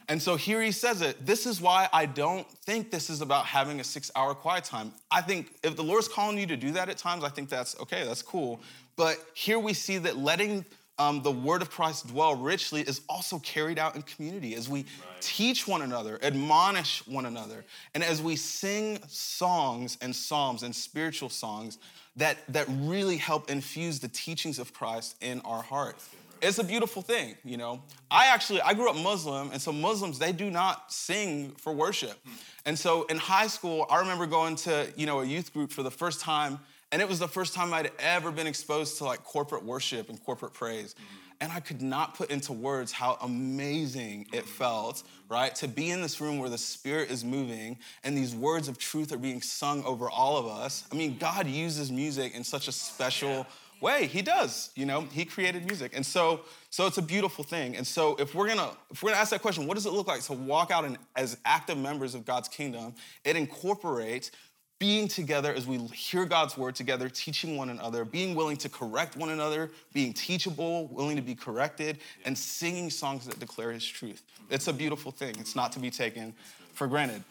And 0.09 0.23
so 0.23 0.37
here 0.37 0.63
he 0.63 0.71
says 0.71 1.03
it. 1.03 1.27
This 1.27 1.47
is 1.47 1.61
why 1.61 1.89
I 1.93 2.07
don't 2.07 2.49
think 2.49 2.91
this 2.91 3.11
is 3.11 3.21
about 3.21 3.45
having 3.47 3.81
a 3.81 3.85
six 3.85 4.11
hour 4.15 4.35
quiet 4.35 4.65
time. 4.65 4.93
I 5.11 5.21
think 5.21 5.53
if 5.65 5.75
the 5.75 5.83
Lord's 5.83 6.07
calling 6.07 6.39
you 6.39 6.47
to 6.47 6.57
do 6.57 6.71
that 6.73 6.89
at 6.89 6.97
times, 6.97 7.25
I 7.25 7.29
think 7.29 7.49
that's 7.49 7.79
okay, 7.81 8.05
that's 8.05 8.23
cool. 8.23 8.61
But 8.95 9.19
here 9.35 9.59
we 9.59 9.75
see 9.75 9.99
that 9.99 10.17
letting 10.17 10.65
um, 10.99 11.23
the 11.23 11.31
word 11.31 11.63
of 11.63 11.71
Christ 11.71 12.09
dwell 12.09 12.35
richly 12.35 12.81
is 12.81 13.03
also 13.09 13.39
carried 13.41 13.79
out 13.79 13.97
in 13.97 14.03
community 14.03 14.55
as 14.55 14.69
we 14.69 14.81
right. 14.81 15.21
teach 15.21 15.69
one 15.69 15.83
another, 15.83 16.19
admonish 16.23 17.07
one 17.07 17.27
another, 17.27 17.65
and 17.95 18.03
as 18.03 18.23
we 18.23 18.37
sing 18.37 18.99
songs 19.09 19.99
and 20.01 20.15
psalms 20.15 20.63
and 20.63 20.75
spiritual 20.75 21.29
songs 21.29 21.79
that, 22.17 22.39
that 22.49 22.67
really 22.69 23.19
help 23.19 23.51
infuse 23.51 24.01
the 24.01 24.09
teachings 24.09 24.59
of 24.59 24.73
Christ 24.73 25.17
in 25.21 25.41
our 25.43 25.63
heart. 25.63 25.97
It's 26.43 26.59
a 26.59 26.65
beautiful 26.65 27.03
thing, 27.03 27.35
you 27.45 27.57
know. 27.57 27.83
I 28.11 28.27
actually 28.27 28.61
I 28.61 28.75
grew 28.75 28.91
up 28.91 28.97
Muslim, 28.97 29.51
and 29.53 29.61
so 29.61 29.73
Muslims 29.73 30.19
they 30.19 30.33
do 30.33 30.51
not 30.51 30.93
sing 30.93 31.53
for 31.53 31.73
worship. 31.73 32.19
Hmm. 32.25 32.33
And 32.67 32.79
so 32.79 33.05
in 33.05 33.17
high 33.17 33.47
school, 33.47 33.87
I 33.89 34.01
remember 34.01 34.27
going 34.27 34.57
to 34.57 34.93
you 34.97 35.07
know 35.07 35.21
a 35.21 35.25
youth 35.25 35.53
group 35.53 35.73
for 35.73 35.83
the 35.83 35.91
first 35.91 36.21
time 36.21 36.59
and 36.93 37.03
it 37.03 37.09
was 37.09 37.19
the 37.19 37.29
first 37.29 37.55
time 37.55 37.75
I'd 37.75 37.91
ever 37.99 38.31
been 38.31 38.47
exposed 38.47 38.99
to 38.99 39.05
like 39.05 39.25
corporate 39.25 39.65
worship 39.65 40.09
and 40.09 40.23
corporate 40.25 40.53
praise. 40.53 40.95
Mm-hmm. 40.95 41.17
And 41.39 41.53
I 41.53 41.61
could 41.61 41.83
not 41.83 42.15
put 42.15 42.31
into 42.31 42.55
words 42.55 42.93
how 42.93 43.19
amazing 43.21 44.29
it 44.33 44.45
mm-hmm. 44.45 44.49
felt, 44.49 45.03
right? 45.29 45.55
To 45.57 45.69
be 45.69 45.91
in 45.91 46.01
this 46.01 46.21
room 46.21 46.39
where 46.39 46.49
the 46.49 46.57
Spirit 46.57 47.11
is 47.11 47.25
moving 47.25 47.79
and 48.05 48.17
these 48.17 48.35
words 48.35 48.69
of 48.69 48.79
truth 48.79 49.13
are 49.13 49.19
being 49.19 49.43
sung 49.43 49.85
over 49.85 50.09
all 50.09 50.39
of 50.39 50.47
us. 50.47 50.85
I 50.91 50.95
mean, 50.95 51.19
God 51.19 51.47
mm-hmm. 51.47 51.55
uses 51.55 51.93
music 51.93 52.35
in 52.35 52.45
such 52.45 52.69
a 52.69 52.73
special 52.73 53.47
way. 53.81 54.07
He 54.07 54.23
does, 54.23 54.71
you 54.75 54.87
know, 54.87 55.03
He 55.03 55.25
created 55.25 55.67
music. 55.67 55.93
And 55.95 56.05
so, 56.05 56.41
so 56.71 56.87
it's 56.87 56.99
a 56.99 57.03
beautiful 57.03 57.45
thing. 57.45 57.77
And 57.77 57.87
so 57.87 58.17
if 58.17 58.35
we're 58.35 58.49
gonna, 58.49 58.71
if 58.91 59.03
we're 59.03 59.11
gonna 59.11 59.21
ask 59.21 59.31
that 59.31 59.43
question, 59.43 59.67
what 59.67 59.75
does 59.75 59.87
it 59.87 59.93
look 59.93 60.07
like 60.07 60.23
to 60.23 60.33
walk 60.33 60.71
out 60.71 60.85
in, 60.85 60.97
as 61.15 61.37
active 61.45 61.77
members 61.77 62.15
of 62.15 62.25
God's 62.25 62.49
kingdom? 62.49 62.95
It 63.25 63.37
incorporates 63.37 64.31
being 64.79 65.09
together 65.09 65.53
as 65.55 65.67
we 65.67 65.79
hear 65.79 66.27
God's 66.27 66.57
word 66.59 66.75
together, 66.75 67.09
teaching 67.09 67.57
one 67.57 67.71
another, 67.71 68.05
being 68.05 68.35
willing 68.35 68.57
to 68.59 68.69
correct 68.69 69.17
one 69.17 69.31
another, 69.31 69.71
being 69.93 70.13
teachable, 70.13 70.89
willing 70.89 71.17
to 71.17 71.23
be 71.23 71.35
corrected, 71.35 71.99
and 72.25 72.37
singing 72.37 72.91
songs 72.91 73.27
that 73.27 73.39
declare 73.41 73.73
his 73.73 73.87
truth. 73.87 74.23
It's 74.51 74.69
a 74.69 74.73
beautiful 74.73 75.11
thing. 75.13 75.35
It's 75.39 75.57
not 75.57 75.73
to 75.73 75.79
be 75.79 75.91
taken 75.91 76.35
for 76.75 76.87
granted. 76.87 77.25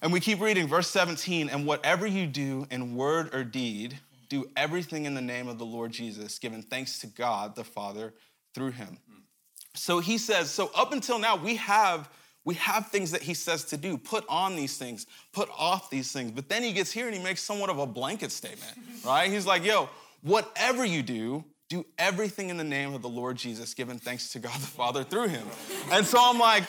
And 0.00 0.12
we 0.12 0.20
keep 0.20 0.40
reading 0.40 0.68
verse 0.68 0.88
17, 0.88 1.48
and 1.48 1.66
whatever 1.66 2.06
you 2.06 2.26
do 2.26 2.66
in 2.70 2.94
word 2.94 3.34
or 3.34 3.42
deed, 3.42 3.98
do 4.28 4.48
everything 4.56 5.06
in 5.06 5.14
the 5.14 5.22
name 5.22 5.48
of 5.48 5.58
the 5.58 5.66
Lord 5.66 5.90
Jesus, 5.92 6.38
giving 6.38 6.62
thanks 6.62 6.98
to 7.00 7.06
God 7.06 7.56
the 7.56 7.64
Father 7.64 8.12
through 8.54 8.72
him. 8.72 8.98
Hmm. 9.08 9.20
So 9.74 9.98
he 9.98 10.18
says, 10.18 10.50
so 10.50 10.70
up 10.74 10.92
until 10.92 11.18
now, 11.18 11.36
we 11.36 11.56
have 11.56 12.08
we 12.46 12.54
have 12.54 12.86
things 12.86 13.10
that 13.10 13.22
he 13.22 13.34
says 13.34 13.64
to 13.64 13.76
do. 13.76 13.98
Put 13.98 14.24
on 14.28 14.54
these 14.54 14.78
things, 14.78 15.06
put 15.32 15.50
off 15.58 15.90
these 15.90 16.12
things. 16.12 16.30
But 16.30 16.48
then 16.48 16.62
he 16.62 16.72
gets 16.72 16.92
here 16.92 17.06
and 17.06 17.14
he 17.14 17.22
makes 17.22 17.42
somewhat 17.42 17.68
of 17.68 17.78
a 17.78 17.86
blanket 17.86 18.30
statement, 18.32 18.72
right? 19.04 19.30
He's 19.30 19.44
like, 19.44 19.64
yo, 19.64 19.90
whatever 20.22 20.84
you 20.84 21.02
do, 21.02 21.44
do 21.68 21.84
everything 21.98 22.48
in 22.48 22.56
the 22.56 22.64
name 22.64 22.94
of 22.94 23.02
the 23.02 23.08
Lord 23.08 23.36
Jesus, 23.36 23.74
giving 23.74 23.98
thanks 23.98 24.30
to 24.30 24.38
God 24.38 24.54
the 24.54 24.66
Father 24.66 25.02
through 25.02 25.26
him. 25.26 25.44
And 25.90 26.06
so 26.06 26.18
I'm 26.22 26.38
like, 26.38 26.62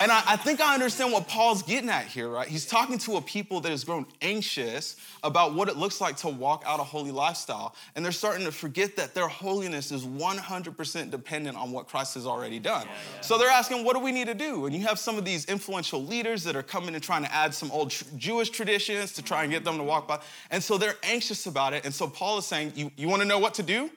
and 0.00 0.12
I, 0.12 0.22
I, 0.26 0.36
think 0.36 0.60
I 0.60 0.74
understand 0.74 1.12
what 1.12 1.28
Paul's 1.28 1.62
getting 1.62 1.90
at 1.90 2.06
here, 2.06 2.28
right? 2.28 2.48
He's 2.48 2.66
talking 2.66 2.98
to 2.98 3.16
a 3.16 3.20
people 3.20 3.60
that 3.60 3.70
has 3.70 3.84
grown 3.84 4.06
anxious 4.20 4.96
about 5.22 5.54
what 5.54 5.68
it 5.68 5.76
looks 5.76 6.00
like 6.00 6.16
to 6.18 6.28
walk 6.28 6.62
out 6.66 6.80
a 6.80 6.84
holy 6.84 7.10
lifestyle. 7.10 7.74
And 7.94 8.04
they're 8.04 8.12
starting 8.12 8.44
to 8.46 8.52
forget 8.52 8.96
that 8.96 9.14
their 9.14 9.28
holiness 9.28 9.92
is 9.92 10.04
100% 10.04 11.10
dependent 11.10 11.56
on 11.56 11.72
what 11.72 11.88
Christ 11.88 12.14
has 12.14 12.26
already 12.26 12.58
done. 12.58 12.86
Yeah, 12.86 12.92
yeah. 12.92 13.20
So 13.20 13.38
they're 13.38 13.50
asking, 13.50 13.84
what 13.84 13.94
do 13.94 14.00
we 14.02 14.12
need 14.12 14.26
to 14.26 14.34
do? 14.34 14.66
And 14.66 14.74
you 14.74 14.82
have 14.86 14.98
some 14.98 15.18
of 15.18 15.24
these 15.24 15.44
influential 15.46 16.04
leaders 16.04 16.44
that 16.44 16.56
are 16.56 16.62
coming 16.62 16.94
and 16.94 17.02
trying 17.02 17.24
to 17.24 17.32
add 17.32 17.54
some 17.54 17.70
old 17.70 17.90
tr- 17.90 18.04
Jewish 18.16 18.50
traditions 18.50 19.12
to 19.14 19.22
try 19.22 19.42
and 19.42 19.52
get 19.52 19.64
them 19.64 19.76
to 19.78 19.84
walk 19.84 20.08
by. 20.08 20.20
And 20.50 20.62
so 20.62 20.78
they're 20.78 20.96
anxious 21.02 21.46
about 21.46 21.72
it. 21.72 21.84
And 21.84 21.94
so 21.94 22.06
Paul 22.06 22.38
is 22.38 22.46
saying, 22.46 22.72
you, 22.74 22.90
you 22.96 23.08
want 23.08 23.22
to 23.22 23.28
know 23.28 23.38
what 23.38 23.54
to 23.54 23.62
do? 23.62 23.90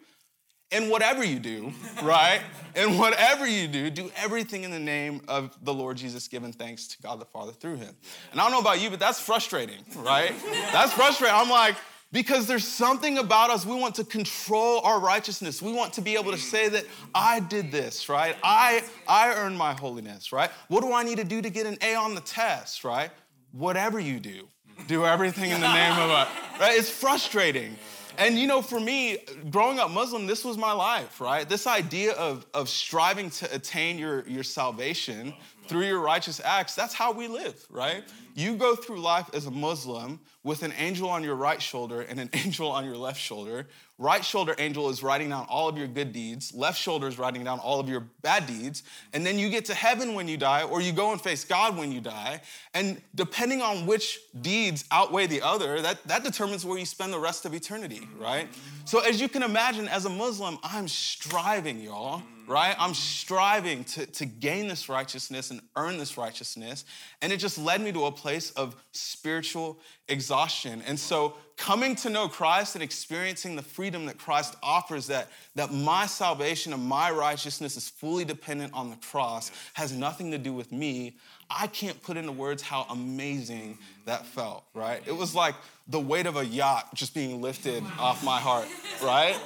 And 0.71 0.89
whatever 0.89 1.23
you 1.23 1.39
do, 1.39 1.71
right? 2.03 2.41
And 2.75 2.99
whatever 2.99 3.47
you 3.47 3.67
do, 3.67 3.89
do 3.89 4.11
everything 4.17 4.63
in 4.63 4.71
the 4.71 4.79
name 4.79 5.21
of 5.27 5.57
the 5.63 5.73
Lord 5.73 5.97
Jesus, 5.97 6.27
giving 6.27 6.51
thanks 6.51 6.87
to 6.87 7.01
God 7.01 7.19
the 7.19 7.25
Father 7.25 7.51
through 7.51 7.77
him. 7.77 7.95
And 8.31 8.41
I 8.41 8.43
don't 8.43 8.51
know 8.51 8.59
about 8.59 8.81
you, 8.81 8.89
but 8.89 8.99
that's 8.99 9.19
frustrating, 9.19 9.85
right? 9.97 10.33
That's 10.73 10.91
frustrating. 10.91 11.35
I'm 11.35 11.49
like, 11.49 11.75
because 12.11 12.47
there's 12.47 12.67
something 12.67 13.17
about 13.17 13.49
us, 13.49 13.65
we 13.65 13.75
want 13.75 13.95
to 13.95 14.03
control 14.03 14.79
our 14.81 14.99
righteousness. 14.99 15.61
We 15.61 15.73
want 15.73 15.93
to 15.93 16.01
be 16.01 16.15
able 16.15 16.31
to 16.31 16.37
say 16.37 16.69
that 16.69 16.85
I 17.13 17.41
did 17.41 17.71
this, 17.71 18.09
right? 18.09 18.35
I, 18.43 18.83
I 19.07 19.33
earned 19.33 19.57
my 19.57 19.73
holiness, 19.73 20.31
right? 20.31 20.49
What 20.67 20.81
do 20.81 20.93
I 20.93 21.03
need 21.03 21.17
to 21.17 21.23
do 21.23 21.41
to 21.41 21.49
get 21.49 21.65
an 21.65 21.77
A 21.81 21.95
on 21.95 22.15
the 22.15 22.21
test, 22.21 22.83
right? 22.83 23.11
Whatever 23.51 23.99
you 23.99 24.19
do, 24.19 24.47
do 24.87 25.05
everything 25.05 25.51
in 25.51 25.61
the 25.61 25.73
name 25.73 25.93
of 25.93 26.09
a, 26.09 26.27
right? 26.59 26.77
It's 26.77 26.89
frustrating. 26.89 27.75
And 28.17 28.37
you 28.37 28.47
know, 28.47 28.61
for 28.61 28.79
me, 28.79 29.17
growing 29.49 29.79
up 29.79 29.91
Muslim, 29.91 30.25
this 30.25 30.45
was 30.45 30.57
my 30.57 30.71
life, 30.71 31.19
right? 31.19 31.47
This 31.47 31.67
idea 31.67 32.13
of, 32.13 32.45
of 32.53 32.69
striving 32.69 33.29
to 33.31 33.53
attain 33.53 33.97
your, 33.97 34.27
your 34.27 34.43
salvation 34.43 35.33
through 35.67 35.85
your 35.85 35.99
righteous 35.99 36.39
acts. 36.43 36.75
That's 36.75 36.93
how 36.93 37.11
we 37.11 37.27
live, 37.27 37.65
right? 37.69 38.03
You 38.37 38.57
go 38.57 38.75
through 38.75 38.99
life 38.99 39.29
as 39.33 39.45
a 39.45 39.51
Muslim 39.51 40.19
with 40.43 40.61
an 40.61 40.73
angel 40.77 41.09
on 41.09 41.23
your 41.23 41.35
right 41.35 41.61
shoulder 41.61 42.01
and 42.01 42.19
an 42.19 42.29
angel 42.33 42.69
on 42.69 42.83
your 42.83 42.97
left 42.97 43.19
shoulder. 43.19 43.65
Right 43.97 44.25
shoulder 44.25 44.53
angel 44.59 44.89
is 44.89 45.01
writing 45.01 45.29
down 45.29 45.45
all 45.47 45.69
of 45.69 45.77
your 45.77 45.87
good 45.87 46.11
deeds, 46.11 46.53
left 46.53 46.77
shoulder 46.77 47.07
is 47.07 47.17
writing 47.17 47.45
down 47.45 47.59
all 47.59 47.79
of 47.79 47.87
your 47.87 48.01
bad 48.21 48.45
deeds. 48.45 48.83
And 49.13 49.25
then 49.25 49.39
you 49.39 49.49
get 49.49 49.63
to 49.65 49.73
heaven 49.73 50.15
when 50.15 50.27
you 50.27 50.35
die, 50.35 50.63
or 50.63 50.81
you 50.81 50.91
go 50.91 51.13
and 51.13 51.21
face 51.21 51.45
God 51.45 51.77
when 51.77 51.93
you 51.93 52.01
die. 52.01 52.41
And 52.73 53.01
depending 53.15 53.61
on 53.61 53.85
which 53.85 54.19
deeds 54.41 54.83
outweigh 54.91 55.27
the 55.27 55.41
other, 55.41 55.81
that, 55.81 56.03
that 56.03 56.25
determines 56.25 56.65
where 56.65 56.77
you 56.77 56.85
spend 56.85 57.13
the 57.13 57.19
rest 57.19 57.45
of 57.45 57.53
eternity, 57.53 58.05
right? 58.19 58.49
So, 58.83 58.99
as 58.99 59.21
you 59.21 59.29
can 59.29 59.43
imagine, 59.43 59.87
as 59.87 60.03
a 60.03 60.09
Muslim, 60.09 60.57
I'm 60.61 60.89
striving, 60.89 61.79
y'all 61.79 62.21
right? 62.47 62.75
I'm 62.79 62.93
striving 62.93 63.83
to, 63.85 64.05
to 64.05 64.25
gain 64.25 64.67
this 64.67 64.89
righteousness 64.89 65.51
and 65.51 65.61
earn 65.75 65.97
this 65.97 66.17
righteousness. 66.17 66.85
And 67.21 67.31
it 67.33 67.37
just 67.37 67.57
led 67.57 67.81
me 67.81 67.91
to 67.91 68.05
a 68.05 68.11
place 68.11 68.24
of 68.51 68.75
spiritual 68.91 69.77
exhaustion. 70.07 70.81
And 70.87 70.99
so 70.99 71.35
coming 71.57 71.95
to 71.97 72.09
know 72.09 72.27
Christ 72.27 72.75
and 72.75 72.83
experiencing 72.83 73.55
the 73.55 73.61
freedom 73.61 74.05
that 74.07 74.17
Christ 74.17 74.55
offers 74.61 75.07
that, 75.07 75.29
that 75.55 75.73
my 75.73 76.05
salvation 76.05 76.73
and 76.73 76.83
my 76.83 77.11
righteousness 77.11 77.77
is 77.77 77.89
fully 77.89 78.25
dependent 78.25 78.73
on 78.73 78.89
the 78.89 78.97
cross 78.97 79.51
has 79.73 79.91
nothing 79.91 80.31
to 80.31 80.37
do 80.37 80.53
with 80.53 80.71
me. 80.71 81.17
I 81.49 81.67
can't 81.67 82.01
put 82.01 82.17
into 82.17 82.31
words 82.31 82.61
how 82.61 82.85
amazing 82.89 83.77
that 84.05 84.25
felt, 84.25 84.63
right? 84.73 85.01
It 85.05 85.15
was 85.15 85.35
like 85.35 85.55
the 85.87 85.99
weight 85.99 86.25
of 86.25 86.37
a 86.37 86.45
yacht 86.45 86.93
just 86.95 87.13
being 87.13 87.41
lifted 87.41 87.83
off 87.99 88.23
my 88.23 88.39
heart, 88.39 88.67
right? 89.03 89.39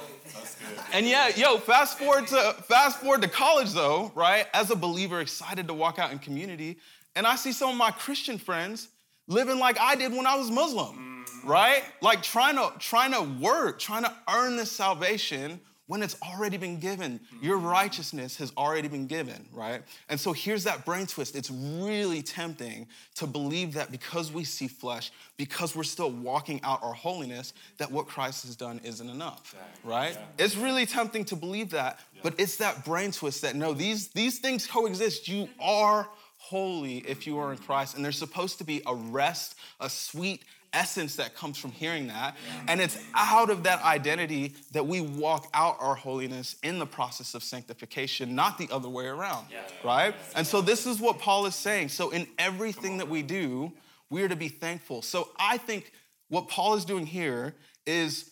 And 0.92 1.06
yeah, 1.06 1.28
yo, 1.36 1.58
fast 1.58 1.98
forward 1.98 2.26
to 2.28 2.54
fast 2.68 3.00
forward 3.00 3.22
to 3.22 3.28
college 3.28 3.72
though, 3.72 4.12
right? 4.14 4.46
As 4.54 4.70
a 4.70 4.76
believer, 4.76 5.20
excited 5.20 5.66
to 5.68 5.74
walk 5.74 5.98
out 5.98 6.12
in 6.12 6.18
community, 6.18 6.78
and 7.16 7.26
I 7.26 7.36
see 7.36 7.52
some 7.52 7.70
of 7.70 7.76
my 7.76 7.90
Christian 7.90 8.38
friends 8.38 8.88
living 9.26 9.58
like 9.58 9.78
I 9.78 9.94
did 9.94 10.12
when 10.12 10.26
I 10.26 10.36
was 10.36 10.50
Muslim, 10.50 11.24
mm. 11.26 11.48
right? 11.48 11.82
Like 12.00 12.22
trying 12.22 12.56
to 12.56 12.72
trying 12.78 13.12
to 13.12 13.22
work, 13.42 13.78
trying 13.78 14.04
to 14.04 14.14
earn 14.28 14.56
this 14.56 14.70
salvation 14.70 15.60
when 15.90 16.04
it's 16.04 16.16
already 16.22 16.56
been 16.56 16.78
given. 16.78 17.18
Your 17.42 17.58
mm. 17.58 17.68
righteousness 17.68 18.36
has 18.36 18.52
already 18.56 18.86
been 18.86 19.08
given, 19.08 19.44
right? 19.52 19.82
And 20.08 20.20
so 20.20 20.32
here's 20.32 20.62
that 20.62 20.84
brain 20.84 21.04
twist. 21.04 21.34
It's 21.34 21.50
really 21.50 22.22
tempting 22.22 22.86
to 23.16 23.26
believe 23.26 23.72
that 23.72 23.90
because 23.90 24.32
we 24.32 24.44
see 24.44 24.68
flesh, 24.68 25.10
because 25.36 25.74
we're 25.74 25.82
still 25.82 26.12
walking 26.12 26.60
out 26.62 26.80
our 26.84 26.92
holiness, 26.92 27.54
that 27.78 27.90
what 27.90 28.06
Christ 28.06 28.46
has 28.46 28.54
done 28.54 28.80
isn't 28.84 29.10
enough, 29.10 29.56
right? 29.82 30.12
Yeah. 30.12 30.44
It's 30.44 30.56
really 30.56 30.86
tempting 30.86 31.24
to 31.24 31.34
believe 31.34 31.70
that, 31.70 31.98
yeah. 32.14 32.20
but 32.22 32.34
it's 32.38 32.56
that 32.58 32.84
brain 32.84 33.10
twist 33.10 33.42
that 33.42 33.56
no, 33.56 33.72
these, 33.72 34.10
these 34.10 34.38
things 34.38 34.68
coexist. 34.68 35.26
You 35.26 35.48
are 35.58 36.08
holy 36.50 36.98
if 36.98 37.28
you 37.28 37.38
are 37.38 37.52
in 37.52 37.58
Christ, 37.58 37.94
and 37.94 38.04
there's 38.04 38.18
supposed 38.18 38.58
to 38.58 38.64
be 38.64 38.82
a 38.86 38.94
rest, 38.94 39.54
a 39.78 39.88
sweet 39.88 40.44
essence 40.72 41.16
that 41.16 41.34
comes 41.34 41.58
from 41.58 41.70
hearing 41.70 42.08
that. 42.08 42.36
And 42.68 42.80
it's 42.80 42.98
out 43.14 43.50
of 43.50 43.62
that 43.64 43.82
identity 43.84 44.54
that 44.72 44.86
we 44.86 45.00
walk 45.00 45.48
out 45.54 45.76
our 45.80 45.94
holiness 45.94 46.56
in 46.62 46.78
the 46.78 46.86
process 46.86 47.34
of 47.34 47.42
sanctification, 47.42 48.34
not 48.34 48.58
the 48.58 48.68
other 48.70 48.88
way 48.88 49.06
around, 49.06 49.46
right? 49.84 50.14
And 50.36 50.46
so 50.46 50.60
this 50.60 50.86
is 50.86 51.00
what 51.00 51.18
Paul 51.18 51.46
is 51.46 51.54
saying. 51.54 51.88
So 51.88 52.10
in 52.10 52.26
everything 52.38 52.98
that 52.98 53.08
we 53.08 53.22
do, 53.22 53.72
we 54.10 54.22
are 54.22 54.28
to 54.28 54.36
be 54.36 54.48
thankful. 54.48 55.02
So 55.02 55.28
I 55.38 55.56
think 55.56 55.92
what 56.28 56.48
Paul 56.48 56.74
is 56.74 56.84
doing 56.84 57.06
here 57.06 57.54
is 57.86 58.29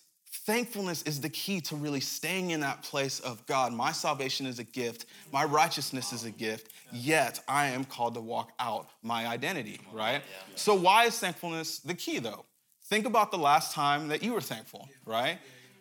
thankfulness 0.49 1.03
is 1.03 1.21
the 1.21 1.29
key 1.29 1.61
to 1.61 1.77
really 1.77 2.01
staying 2.01 2.53
in 2.53 2.61
that 2.61 2.83
place 2.83 3.21
of 3.21 3.45
God, 3.45 3.71
my 3.71 3.93
salvation 3.93 4.47
is 4.47 4.59
a 4.59 4.65
gift, 4.65 5.05
my 5.31 5.45
righteousness 5.45 6.11
is 6.15 6.25
a 6.25 6.31
gift, 6.31 6.73
yet 6.91 7.39
I 7.47 7.67
am 7.67 7.85
called 7.85 8.15
to 8.15 8.23
walk 8.23 8.53
out 8.59 8.89
my 9.03 9.27
identity, 9.27 9.79
right? 9.93 10.23
So, 10.55 10.75
why 10.75 11.05
is 11.05 11.19
thankfulness 11.19 11.81
the 11.81 11.93
key 11.93 12.19
though? 12.19 12.47
Think 12.87 13.05
about 13.05 13.31
the 13.31 13.37
last 13.37 13.75
time 13.75 14.09
that 14.09 14.23
you 14.23 14.33
were 14.33 14.41
thankful, 14.41 14.89
right? 15.05 15.37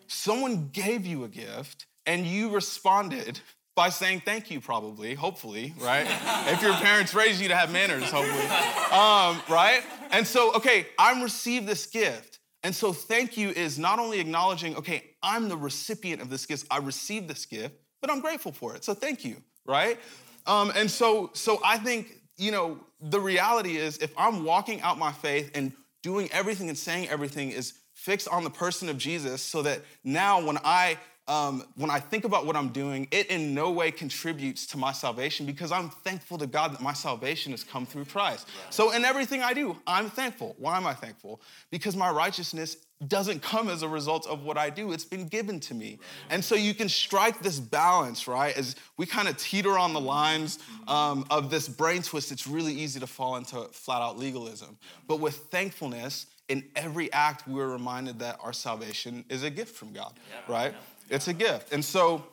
Someone 0.08 0.70
gave 0.74 1.06
you 1.06 1.24
a 1.24 1.30
gift 1.30 1.86
and 2.06 2.26
you 2.26 2.50
responded 2.50 3.40
by 3.74 3.88
saying 3.88 4.24
thank 4.26 4.52
you, 4.52 4.60
probably, 4.60 5.14
hopefully, 5.14 5.76
right? 5.80 6.08
if 6.52 6.62
your 6.62 6.74
parents 6.74 7.14
raised 7.14 7.40
you 7.40 7.48
to 7.48 7.56
have 7.56 7.72
manners, 7.72 8.12
hopefully, 8.12 8.48
um, 8.92 9.42
right? 9.50 9.82
And 10.12 10.28
so, 10.28 10.54
okay, 10.56 10.88
I'm 11.00 11.24
received 11.24 11.68
this 11.68 11.86
gift. 11.86 12.37
And 12.68 12.76
so, 12.76 12.92
thank 12.92 13.38
you 13.38 13.52
is 13.52 13.80
not 13.80 13.98
only 13.98 14.20
acknowledging, 14.20 14.76
okay, 14.76 15.12
I'm 15.24 15.48
the 15.48 15.56
recipient 15.56 16.22
of 16.22 16.30
this 16.30 16.46
gift, 16.46 16.68
I 16.70 16.80
received 16.80 17.30
this 17.30 17.46
gift, 17.46 17.74
but 18.02 18.12
I'm 18.12 18.20
grateful 18.20 18.52
for 18.52 18.76
it. 18.76 18.84
So, 18.84 18.94
thank 18.94 19.24
you, 19.24 19.38
right? 19.66 19.98
Um, 20.46 20.74
and 20.76 20.92
so, 20.92 21.30
so 21.34 21.62
I 21.64 21.78
think, 21.78 22.20
you 22.36 22.52
know, 22.52 22.78
the 23.00 23.22
reality 23.22 23.78
is 23.78 24.00
if 24.00 24.14
I'm 24.18 24.44
walking 24.44 24.82
out 24.82 24.98
my 24.98 25.14
faith 25.14 25.50
and 25.56 25.72
doing 26.04 26.28
everything 26.34 26.68
and 26.68 26.78
saying 26.78 27.08
everything 27.08 27.52
is 27.52 27.74
fixed 27.94 28.28
on 28.28 28.44
the 28.44 28.50
person 28.50 28.90
of 28.90 28.98
Jesus, 28.98 29.42
so 29.42 29.62
that 29.62 29.80
now 30.04 30.46
when 30.46 30.58
I 30.66 30.98
um, 31.28 31.64
when 31.76 31.90
I 31.90 32.00
think 32.00 32.24
about 32.24 32.46
what 32.46 32.56
I'm 32.56 32.70
doing, 32.70 33.08
it 33.12 33.28
in 33.28 33.54
no 33.54 33.70
way 33.72 33.92
contributes 33.92 34.66
to 34.68 34.78
my 34.78 34.94
salvation 34.94 35.46
because 35.46 35.72
I'm 35.72 35.90
thankful 35.90 36.38
to 36.38 36.48
God 36.48 36.74
that 36.74 36.82
my 36.82 36.94
salvation 36.94 37.52
has 37.52 37.64
come 37.64 37.86
through 37.86 38.06
Christ. 38.06 38.48
Right. 38.64 38.74
So, 38.74 38.92
in 38.92 39.04
everything 39.04 39.42
I 39.42 39.54
do, 39.54 39.78
I'm 39.86 40.10
thankful. 40.10 40.56
Why 40.58 40.78
am 40.78 40.88
I 40.88 40.94
thankful? 40.94 41.42
Because 41.70 41.96
my 41.96 42.10
righteousness 42.10 42.78
doesn't 43.08 43.42
come 43.42 43.70
as 43.70 43.84
a 43.84 43.88
result 43.88 44.26
of 44.26 44.44
what 44.44 44.58
I 44.58 44.70
do, 44.70 44.92
it's 44.92 45.06
been 45.06 45.28
given 45.28 45.60
to 45.60 45.74
me. 45.74 45.92
Right. 45.92 46.00
And 46.30 46.46
so, 46.46 46.56
you 46.56 46.74
can 46.74 46.88
strike 46.88 47.40
this 47.40 47.60
balance, 47.60 48.28
right? 48.28 48.58
As 48.58 48.78
we 48.96 49.06
kind 49.06 49.28
of 49.28 49.36
teeter 49.36 49.78
on 49.78 49.94
the 49.94 50.02
lines 50.02 50.60
um, 50.88 51.26
of 51.30 51.50
this 51.50 51.68
brain 51.68 52.04
twist, 52.04 52.32
it's 52.32 52.48
really 52.48 52.74
easy 52.74 53.02
to 53.02 53.08
fall 53.08 53.36
into 53.36 53.66
flat 53.74 54.02
out 54.02 54.18
legalism. 54.18 54.78
But 55.08 55.20
with 55.20 55.36
thankfulness, 55.52 56.28
in 56.48 56.64
every 56.76 57.12
act, 57.12 57.48
we're 57.48 57.68
reminded 57.68 58.20
that 58.20 58.40
our 58.42 58.54
salvation 58.54 59.26
is 59.30 59.44
a 59.44 59.50
gift 59.50 59.76
from 59.76 59.92
God, 59.92 60.14
yeah. 60.30 60.54
right? 60.54 60.72
Yeah. 60.72 60.80
It's 61.10 61.28
a 61.28 61.34
gift. 61.34 61.74
And 61.74 61.84
so 61.84 62.24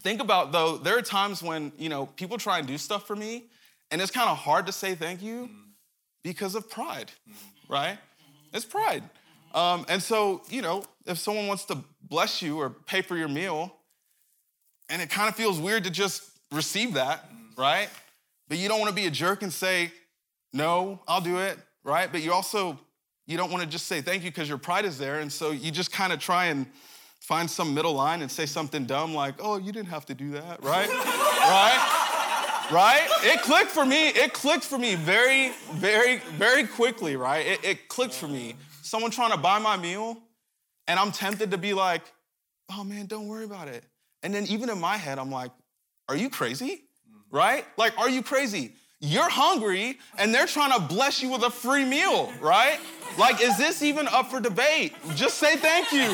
think 0.00 0.20
about 0.20 0.52
though, 0.52 0.76
there 0.76 0.96
are 0.96 1.02
times 1.02 1.42
when, 1.42 1.72
you 1.78 1.88
know, 1.88 2.06
people 2.06 2.38
try 2.38 2.58
and 2.58 2.66
do 2.66 2.78
stuff 2.78 3.06
for 3.06 3.16
me, 3.16 3.44
and 3.90 4.00
it's 4.00 4.10
kind 4.10 4.28
of 4.28 4.36
hard 4.36 4.66
to 4.66 4.72
say 4.72 4.94
thank 4.94 5.22
you 5.22 5.48
because 6.22 6.54
of 6.54 6.68
pride, 6.68 7.10
right? 7.68 7.98
It's 8.52 8.64
pride. 8.64 9.02
Um, 9.54 9.86
and 9.88 10.02
so, 10.02 10.42
you 10.50 10.62
know, 10.62 10.84
if 11.06 11.18
someone 11.18 11.46
wants 11.46 11.64
to 11.66 11.78
bless 12.02 12.42
you 12.42 12.58
or 12.58 12.70
pay 12.70 13.02
for 13.02 13.16
your 13.16 13.28
meal, 13.28 13.74
and 14.90 15.02
it 15.02 15.10
kind 15.10 15.28
of 15.28 15.34
feels 15.34 15.58
weird 15.58 15.84
to 15.84 15.90
just 15.90 16.22
receive 16.52 16.94
that, 16.94 17.28
right? 17.56 17.88
But 18.48 18.58
you 18.58 18.68
don't 18.68 18.80
want 18.80 18.90
to 18.90 18.94
be 18.94 19.06
a 19.06 19.10
jerk 19.10 19.42
and 19.42 19.52
say, 19.52 19.92
no, 20.52 21.00
I'll 21.06 21.20
do 21.20 21.38
it, 21.38 21.58
right? 21.84 22.10
But 22.10 22.22
you 22.22 22.32
also, 22.32 22.78
you 23.26 23.36
don't 23.36 23.50
want 23.50 23.62
to 23.62 23.68
just 23.68 23.86
say 23.86 24.00
thank 24.00 24.24
you 24.24 24.30
because 24.30 24.48
your 24.48 24.58
pride 24.58 24.86
is 24.86 24.98
there. 24.98 25.20
And 25.20 25.30
so 25.30 25.50
you 25.50 25.70
just 25.70 25.92
kind 25.92 26.12
of 26.12 26.18
try 26.18 26.46
and 26.46 26.66
find 27.20 27.50
some 27.50 27.74
middle 27.74 27.94
line 27.94 28.22
and 28.22 28.30
say 28.30 28.46
something 28.46 28.86
dumb 28.86 29.14
like, 29.14 29.34
oh, 29.40 29.58
you 29.58 29.72
didn't 29.72 29.88
have 29.88 30.06
to 30.06 30.14
do 30.14 30.30
that, 30.32 30.62
right? 30.62 30.88
right? 30.88 32.04
Right? 32.70 33.08
It 33.22 33.42
clicked 33.42 33.70
for 33.70 33.84
me. 33.84 34.08
It 34.08 34.32
clicked 34.32 34.64
for 34.64 34.78
me 34.78 34.94
very, 34.94 35.52
very, 35.72 36.18
very 36.36 36.66
quickly, 36.66 37.16
right? 37.16 37.46
It, 37.46 37.64
it 37.64 37.88
clicked 37.88 38.14
for 38.14 38.28
me. 38.28 38.56
Someone 38.82 39.10
trying 39.10 39.32
to 39.32 39.38
buy 39.38 39.58
my 39.58 39.76
meal, 39.76 40.18
and 40.86 40.98
I'm 40.98 41.12
tempted 41.12 41.50
to 41.50 41.58
be 41.58 41.74
like, 41.74 42.02
oh 42.70 42.84
man, 42.84 43.06
don't 43.06 43.28
worry 43.28 43.44
about 43.44 43.68
it. 43.68 43.84
And 44.22 44.34
then 44.34 44.46
even 44.46 44.68
in 44.70 44.80
my 44.80 44.96
head, 44.96 45.18
I'm 45.18 45.30
like, 45.30 45.50
are 46.08 46.16
you 46.16 46.30
crazy? 46.30 46.84
Mm-hmm. 47.08 47.36
Right? 47.36 47.64
Like, 47.76 47.98
are 47.98 48.08
you 48.08 48.22
crazy? 48.22 48.74
You're 49.00 49.28
hungry 49.28 49.98
and 50.18 50.34
they're 50.34 50.46
trying 50.46 50.72
to 50.72 50.80
bless 50.80 51.22
you 51.22 51.30
with 51.30 51.42
a 51.42 51.50
free 51.50 51.84
meal, 51.84 52.32
right? 52.40 52.80
Like, 53.16 53.40
is 53.40 53.56
this 53.56 53.82
even 53.82 54.08
up 54.08 54.30
for 54.30 54.40
debate? 54.40 54.94
Just 55.14 55.38
say 55.38 55.56
thank 55.56 55.92
you, 55.92 56.08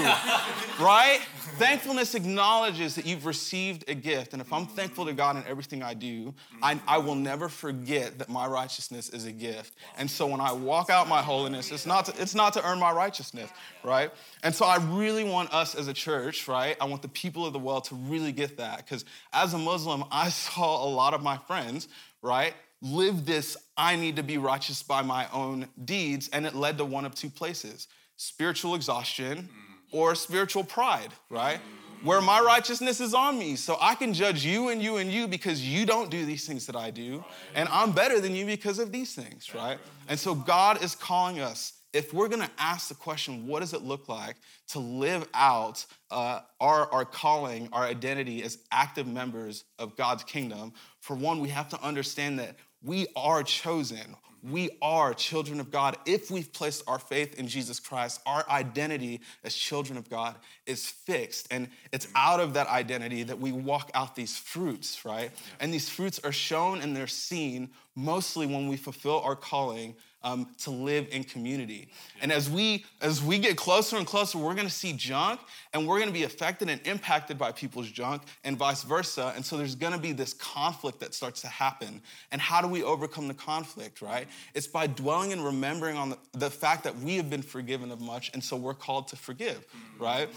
right? 0.84 1.20
Thankfulness 1.56 2.14
acknowledges 2.14 2.94
that 2.96 3.06
you've 3.06 3.26
received 3.26 3.88
a 3.88 3.94
gift. 3.94 4.32
And 4.32 4.42
if 4.42 4.52
I'm 4.52 4.66
thankful 4.66 5.06
to 5.06 5.12
God 5.12 5.36
in 5.36 5.44
everything 5.46 5.82
I 5.82 5.94
do, 5.94 6.34
I, 6.62 6.80
I, 6.86 6.98
will 6.98 7.14
never 7.14 7.48
forget 7.48 8.18
that 8.18 8.28
my 8.28 8.46
righteousness 8.46 9.08
is 9.10 9.24
a 9.24 9.32
gift. 9.32 9.74
And 9.96 10.10
so 10.10 10.26
when 10.26 10.40
I 10.40 10.52
walk 10.52 10.90
out 10.90 11.08
my 11.08 11.22
holiness, 11.22 11.70
it's 11.70 11.86
not 11.86 12.06
to, 12.06 12.20
it's 12.20 12.34
not 12.34 12.54
to 12.54 12.68
earn 12.68 12.80
my 12.80 12.90
righteousness, 12.90 13.50
right? 13.84 14.10
And 14.42 14.54
so 14.54 14.66
I 14.66 14.78
really 14.78 15.24
want 15.24 15.54
us 15.54 15.74
as 15.74 15.86
a 15.86 15.94
church, 15.94 16.48
right? 16.48 16.76
I 16.80 16.86
want 16.86 17.02
the 17.02 17.08
people 17.08 17.46
of 17.46 17.52
the 17.52 17.58
world 17.58 17.84
to 17.84 17.94
really 17.94 18.32
get 18.32 18.56
that. 18.56 18.78
Because 18.78 19.04
as 19.32 19.54
a 19.54 19.58
Muslim, 19.58 20.04
I 20.10 20.28
saw 20.30 20.84
a 20.84 20.88
lot 20.88 21.14
of 21.14 21.22
my 21.22 21.38
friends, 21.38 21.88
right? 22.20 22.54
Live 22.84 23.24
this, 23.24 23.56
I 23.76 23.96
need 23.96 24.16
to 24.16 24.22
be 24.22 24.36
righteous 24.36 24.82
by 24.82 25.00
my 25.02 25.26
own 25.32 25.66
deeds, 25.84 26.28
and 26.32 26.44
it 26.44 26.54
led 26.54 26.76
to 26.78 26.84
one 26.84 27.04
of 27.04 27.14
two 27.14 27.30
places 27.30 27.88
spiritual 28.16 28.76
exhaustion 28.76 29.48
or 29.90 30.14
spiritual 30.14 30.62
pride, 30.62 31.08
right? 31.30 31.58
Where 32.04 32.20
my 32.20 32.40
righteousness 32.40 33.00
is 33.00 33.12
on 33.12 33.38
me. 33.38 33.56
So 33.56 33.76
I 33.80 33.96
can 33.96 34.14
judge 34.14 34.44
you 34.44 34.68
and 34.68 34.80
you 34.80 34.98
and 34.98 35.10
you 35.10 35.26
because 35.26 35.66
you 35.66 35.84
don't 35.84 36.10
do 36.10 36.24
these 36.24 36.46
things 36.46 36.66
that 36.66 36.76
I 36.76 36.90
do, 36.90 37.24
and 37.54 37.68
I'm 37.70 37.92
better 37.92 38.20
than 38.20 38.36
you 38.36 38.44
because 38.44 38.78
of 38.78 38.92
these 38.92 39.14
things, 39.14 39.54
right? 39.54 39.78
And 40.08 40.18
so 40.18 40.34
God 40.34 40.82
is 40.84 40.94
calling 40.94 41.40
us 41.40 41.72
if 41.94 42.12
we're 42.12 42.28
gonna 42.28 42.50
ask 42.58 42.88
the 42.88 42.94
question, 42.94 43.46
what 43.46 43.60
does 43.60 43.72
it 43.72 43.82
look 43.82 44.08
like 44.08 44.34
to 44.66 44.80
live 44.80 45.26
out 45.32 45.86
uh, 46.10 46.40
our, 46.60 46.92
our 46.92 47.04
calling, 47.04 47.68
our 47.72 47.84
identity 47.84 48.42
as 48.42 48.58
active 48.72 49.06
members 49.06 49.64
of 49.78 49.96
God's 49.96 50.24
kingdom? 50.24 50.72
For 51.00 51.14
one, 51.14 51.38
we 51.38 51.50
have 51.50 51.68
to 51.68 51.80
understand 51.80 52.40
that 52.40 52.56
we 52.84 53.06
are 53.16 53.42
chosen. 53.42 54.16
We 54.42 54.70
are 54.82 55.14
children 55.14 55.58
of 55.58 55.70
God. 55.70 55.96
If 56.04 56.30
we've 56.30 56.52
placed 56.52 56.84
our 56.86 56.98
faith 56.98 57.38
in 57.38 57.48
Jesus 57.48 57.80
Christ, 57.80 58.20
our 58.26 58.44
identity 58.50 59.22
as 59.42 59.54
children 59.54 59.96
of 59.96 60.10
God 60.10 60.36
is 60.66 60.86
fixed. 60.86 61.48
And 61.50 61.68
it's 61.92 62.08
out 62.14 62.40
of 62.40 62.52
that 62.54 62.66
identity 62.66 63.22
that 63.22 63.40
we 63.40 63.52
walk 63.52 63.90
out 63.94 64.14
these 64.14 64.36
fruits, 64.36 65.02
right? 65.06 65.30
And 65.60 65.72
these 65.72 65.88
fruits 65.88 66.20
are 66.24 66.32
shown 66.32 66.82
and 66.82 66.94
they're 66.94 67.06
seen 67.06 67.70
mostly 67.94 68.46
when 68.46 68.68
we 68.68 68.76
fulfill 68.76 69.20
our 69.20 69.36
calling 69.36 69.94
um, 70.24 70.48
to 70.62 70.70
live 70.70 71.06
in 71.12 71.22
community. 71.22 71.88
And 72.20 72.32
as 72.32 72.50
we 72.50 72.84
as 73.00 73.22
we 73.22 73.38
get 73.38 73.56
closer 73.56 73.96
and 73.96 74.06
closer, 74.06 74.38
we're 74.38 74.54
going 74.54 74.66
to 74.66 74.72
see 74.72 74.92
junk, 74.92 75.38
and 75.72 75.86
we're 75.86 75.98
going 75.98 76.08
to 76.08 76.14
be 76.14 76.24
affected 76.24 76.68
and 76.68 76.84
impacted 76.86 77.38
by 77.38 77.52
people's 77.52 77.90
junk, 77.90 78.22
and 78.42 78.56
vice 78.56 78.82
versa. 78.82 79.32
And 79.36 79.44
so 79.44 79.56
there's 79.56 79.76
going 79.76 79.92
to 79.92 79.98
be 79.98 80.12
this 80.12 80.32
conflict 80.34 80.98
that 81.00 81.14
starts 81.14 81.42
to 81.42 81.48
happen. 81.48 82.00
And 82.32 82.40
how 82.40 82.60
do 82.60 82.68
we 82.68 82.82
overcome 82.82 83.28
the 83.28 83.34
conflict? 83.34 84.02
Right? 84.02 84.26
It's 84.54 84.66
by 84.66 84.86
dwelling 84.88 85.32
and 85.32 85.44
remembering 85.44 85.96
on 85.96 86.10
the, 86.10 86.18
the 86.32 86.50
fact 86.50 86.84
that 86.84 86.96
we 86.98 87.16
have 87.16 87.30
been 87.30 87.42
forgiven 87.42 87.92
of 87.92 88.00
much, 88.00 88.30
and 88.32 88.42
so 88.42 88.56
we're 88.56 88.74
called 88.74 89.08
to 89.08 89.16
forgive. 89.16 89.64
Right? 89.98 90.28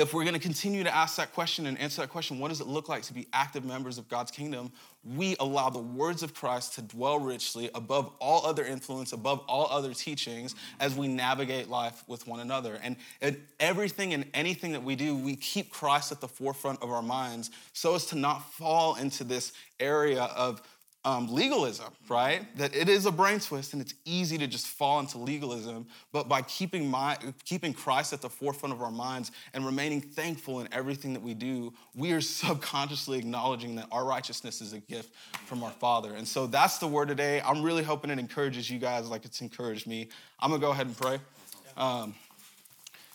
If 0.00 0.14
we're 0.14 0.24
going 0.24 0.34
to 0.34 0.40
continue 0.40 0.82
to 0.82 0.94
ask 0.94 1.16
that 1.16 1.34
question 1.34 1.66
and 1.66 1.78
answer 1.78 2.00
that 2.00 2.08
question, 2.08 2.38
what 2.38 2.48
does 2.48 2.60
it 2.60 2.66
look 2.66 2.88
like 2.88 3.02
to 3.02 3.12
be 3.12 3.28
active 3.32 3.64
members 3.64 3.98
of 3.98 4.08
God's 4.08 4.30
kingdom? 4.30 4.72
We 5.04 5.36
allow 5.38 5.70
the 5.70 5.78
words 5.78 6.22
of 6.22 6.34
Christ 6.34 6.74
to 6.74 6.82
dwell 6.82 7.18
richly 7.18 7.70
above 7.74 8.10
all 8.18 8.46
other 8.46 8.64
influence, 8.64 9.12
above 9.12 9.40
all 9.46 9.68
other 9.70 9.92
teachings 9.92 10.54
as 10.80 10.94
we 10.94 11.06
navigate 11.06 11.68
life 11.68 12.02
with 12.06 12.26
one 12.26 12.40
another. 12.40 12.80
And, 12.82 12.96
everything 13.60 14.14
and 14.14 14.24
anything 14.32 14.72
that 14.72 14.82
we 14.82 14.96
do, 14.96 15.16
we 15.16 15.36
keep 15.36 15.70
Christ 15.70 16.12
at 16.12 16.20
the 16.20 16.28
forefront 16.28 16.82
of 16.82 16.90
our 16.90 17.02
minds 17.02 17.50
so 17.72 17.94
as 17.94 18.06
to 18.06 18.16
not 18.16 18.50
fall 18.52 18.96
into 18.96 19.22
this 19.22 19.52
area 19.78 20.22
of 20.22 20.62
um, 21.04 21.32
legalism, 21.32 21.86
right? 22.08 22.44
That 22.56 22.76
it 22.76 22.88
is 22.88 23.06
a 23.06 23.10
brain 23.10 23.40
twist 23.40 23.72
and 23.72 23.80
it's 23.80 23.94
easy 24.04 24.36
to 24.38 24.46
just 24.46 24.66
fall 24.66 25.00
into 25.00 25.18
legalism. 25.18 25.86
But 26.12 26.28
by 26.28 26.42
keeping, 26.42 26.88
my, 26.88 27.16
keeping 27.44 27.72
Christ 27.72 28.12
at 28.12 28.20
the 28.20 28.28
forefront 28.28 28.74
of 28.74 28.82
our 28.82 28.90
minds 28.90 29.32
and 29.54 29.64
remaining 29.64 30.00
thankful 30.00 30.60
in 30.60 30.68
everything 30.72 31.14
that 31.14 31.22
we 31.22 31.32
do, 31.32 31.72
we 31.94 32.12
are 32.12 32.20
subconsciously 32.20 33.18
acknowledging 33.18 33.76
that 33.76 33.86
our 33.90 34.04
righteousness 34.04 34.60
is 34.60 34.72
a 34.72 34.80
gift 34.80 35.14
from 35.46 35.62
our 35.62 35.70
Father. 35.70 36.14
And 36.14 36.28
so 36.28 36.46
that's 36.46 36.78
the 36.78 36.88
word 36.88 37.08
today. 37.08 37.40
I'm 37.40 37.62
really 37.62 37.82
hoping 37.82 38.10
it 38.10 38.18
encourages 38.18 38.70
you 38.70 38.78
guys 38.78 39.08
like 39.08 39.24
it's 39.24 39.40
encouraged 39.40 39.86
me. 39.86 40.08
I'm 40.38 40.50
gonna 40.50 40.60
go 40.60 40.70
ahead 40.70 40.86
and 40.86 40.96
pray. 40.96 41.18
Um, 41.76 42.14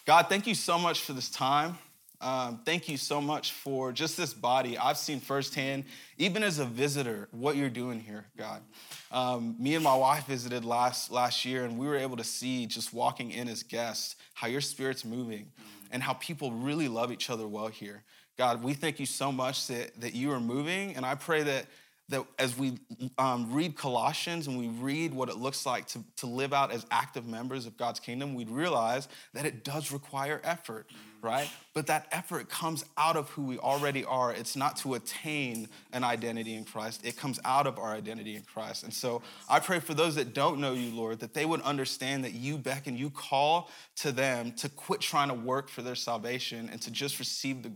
God, 0.05 0.27
thank 0.27 0.47
you 0.47 0.55
so 0.55 0.79
much 0.79 1.01
for 1.01 1.13
this 1.13 1.29
time. 1.29 1.77
Um, 2.25 2.59
thank 2.65 2.89
you 2.89 2.97
so 2.97 3.21
much 3.21 3.51
for 3.51 3.91
just 3.91 4.17
this 4.17 4.33
body. 4.33 4.79
I've 4.79 4.97
seen 4.97 5.19
firsthand, 5.19 5.83
even 6.17 6.41
as 6.41 6.57
a 6.57 6.65
visitor, 6.65 7.27
what 7.29 7.55
you're 7.55 7.69
doing 7.69 7.99
here, 7.99 8.25
God. 8.35 8.63
Um, 9.11 9.55
me 9.59 9.75
and 9.75 9.83
my 9.83 9.95
wife 9.95 10.25
visited 10.25 10.65
last 10.65 11.11
last 11.11 11.45
year, 11.45 11.65
and 11.65 11.77
we 11.77 11.85
were 11.85 11.97
able 11.97 12.17
to 12.17 12.23
see 12.23 12.65
just 12.65 12.95
walking 12.95 13.29
in 13.29 13.47
as 13.47 13.61
guests 13.61 14.15
how 14.33 14.47
your 14.47 14.61
spirit's 14.61 15.05
moving, 15.05 15.51
and 15.91 16.01
how 16.01 16.13
people 16.13 16.51
really 16.51 16.87
love 16.87 17.11
each 17.11 17.29
other 17.29 17.47
well 17.47 17.67
here. 17.67 18.03
God, 18.39 18.63
we 18.63 18.73
thank 18.73 18.99
you 18.99 19.05
so 19.05 19.31
much 19.31 19.67
that, 19.67 20.01
that 20.01 20.15
you 20.15 20.31
are 20.31 20.39
moving, 20.39 20.95
and 20.95 21.05
I 21.05 21.13
pray 21.13 21.43
that 21.43 21.67
that 22.09 22.23
as 22.37 22.57
we 22.57 22.77
um, 23.17 23.51
read 23.51 23.75
Colossians 23.75 24.47
and 24.47 24.57
we 24.59 24.67
read 24.67 25.13
what 25.13 25.27
it 25.27 25.37
looks 25.37 25.65
like 25.65 25.87
to, 25.87 26.03
to 26.17 26.27
live 26.27 26.53
out 26.53 26.71
as 26.71 26.85
active 26.91 27.25
members 27.25 27.65
of 27.65 27.77
God's 27.77 27.99
kingdom, 27.99 28.35
we'd 28.35 28.49
realize 28.49 29.07
that 29.33 29.45
it 29.45 29.63
does 29.63 29.91
require 29.91 30.39
effort, 30.43 30.91
right? 31.23 31.49
But 31.73 31.87
that 31.87 32.07
effort 32.11 32.47
comes 32.47 32.85
out 32.95 33.15
of 33.17 33.29
who 33.31 33.41
we 33.41 33.57
already 33.57 34.05
are. 34.05 34.31
It's 34.31 34.55
not 34.55 34.77
to 34.77 34.93
attain 34.93 35.67
an 35.93 36.03
identity 36.03 36.53
in 36.53 36.63
Christ, 36.63 37.03
it 37.03 37.17
comes 37.17 37.39
out 37.43 37.65
of 37.65 37.79
our 37.79 37.93
identity 37.93 38.35
in 38.35 38.43
Christ. 38.43 38.83
And 38.83 38.93
so 38.93 39.23
I 39.49 39.59
pray 39.59 39.79
for 39.79 39.95
those 39.95 40.13
that 40.15 40.35
don't 40.35 40.59
know 40.59 40.73
you, 40.73 40.95
Lord, 40.95 41.19
that 41.21 41.33
they 41.33 41.45
would 41.45 41.61
understand 41.61 42.23
that 42.23 42.33
you 42.33 42.59
beckon, 42.59 42.95
you 42.95 43.09
call 43.09 43.71
to 43.97 44.11
them 44.11 44.51
to 44.57 44.69
quit 44.69 45.01
trying 45.01 45.29
to 45.29 45.33
work 45.33 45.69
for 45.69 45.81
their 45.81 45.95
salvation 45.95 46.69
and 46.71 46.79
to 46.83 46.91
just 46.91 47.17
receive 47.17 47.63
the 47.63 47.71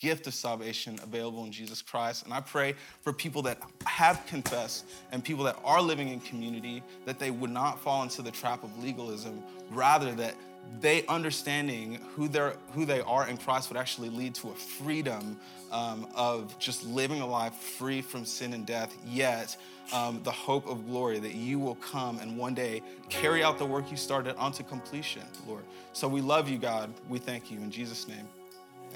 gift 0.00 0.26
of 0.26 0.34
salvation 0.34 0.98
available 1.02 1.44
in 1.44 1.52
Jesus 1.52 1.80
Christ. 1.80 2.24
And 2.24 2.34
I 2.34 2.40
pray 2.40 2.74
for 3.02 3.12
people 3.12 3.42
that 3.42 3.58
have 3.86 4.24
confessed 4.26 4.84
and 5.12 5.24
people 5.24 5.44
that 5.44 5.56
are 5.64 5.80
living 5.80 6.08
in 6.08 6.20
community 6.20 6.82
that 7.06 7.18
they 7.18 7.30
would 7.30 7.50
not 7.50 7.80
fall 7.80 8.02
into 8.02 8.22
the 8.22 8.30
trap 8.30 8.64
of 8.64 8.82
legalism, 8.82 9.42
rather 9.70 10.12
that 10.12 10.34
they 10.80 11.06
understanding 11.06 12.00
who 12.14 12.26
they're 12.28 12.56
who 12.72 12.84
they 12.84 13.00
are 13.02 13.28
in 13.28 13.36
Christ 13.36 13.68
would 13.68 13.78
actually 13.78 14.08
lead 14.08 14.34
to 14.36 14.50
a 14.50 14.54
freedom 14.54 15.38
um, 15.70 16.08
of 16.14 16.58
just 16.58 16.84
living 16.84 17.20
a 17.20 17.26
life 17.26 17.54
free 17.54 18.00
from 18.00 18.24
sin 18.24 18.52
and 18.54 18.66
death. 18.66 18.96
Yet 19.06 19.56
um, 19.92 20.20
the 20.22 20.30
hope 20.30 20.66
of 20.66 20.86
glory 20.86 21.18
that 21.18 21.34
you 21.34 21.58
will 21.58 21.74
come 21.76 22.18
and 22.18 22.36
one 22.36 22.54
day 22.54 22.82
carry 23.10 23.42
out 23.42 23.58
the 23.58 23.66
work 23.66 23.90
you 23.90 23.96
started 23.96 24.36
onto 24.36 24.64
completion, 24.64 25.22
Lord. 25.46 25.64
So 25.92 26.08
we 26.08 26.20
love 26.20 26.48
you, 26.48 26.58
God. 26.58 26.92
We 27.08 27.18
thank 27.18 27.50
you 27.50 27.58
in 27.58 27.70
Jesus' 27.70 28.08
name. 28.08 28.26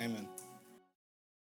Amen. 0.00 0.26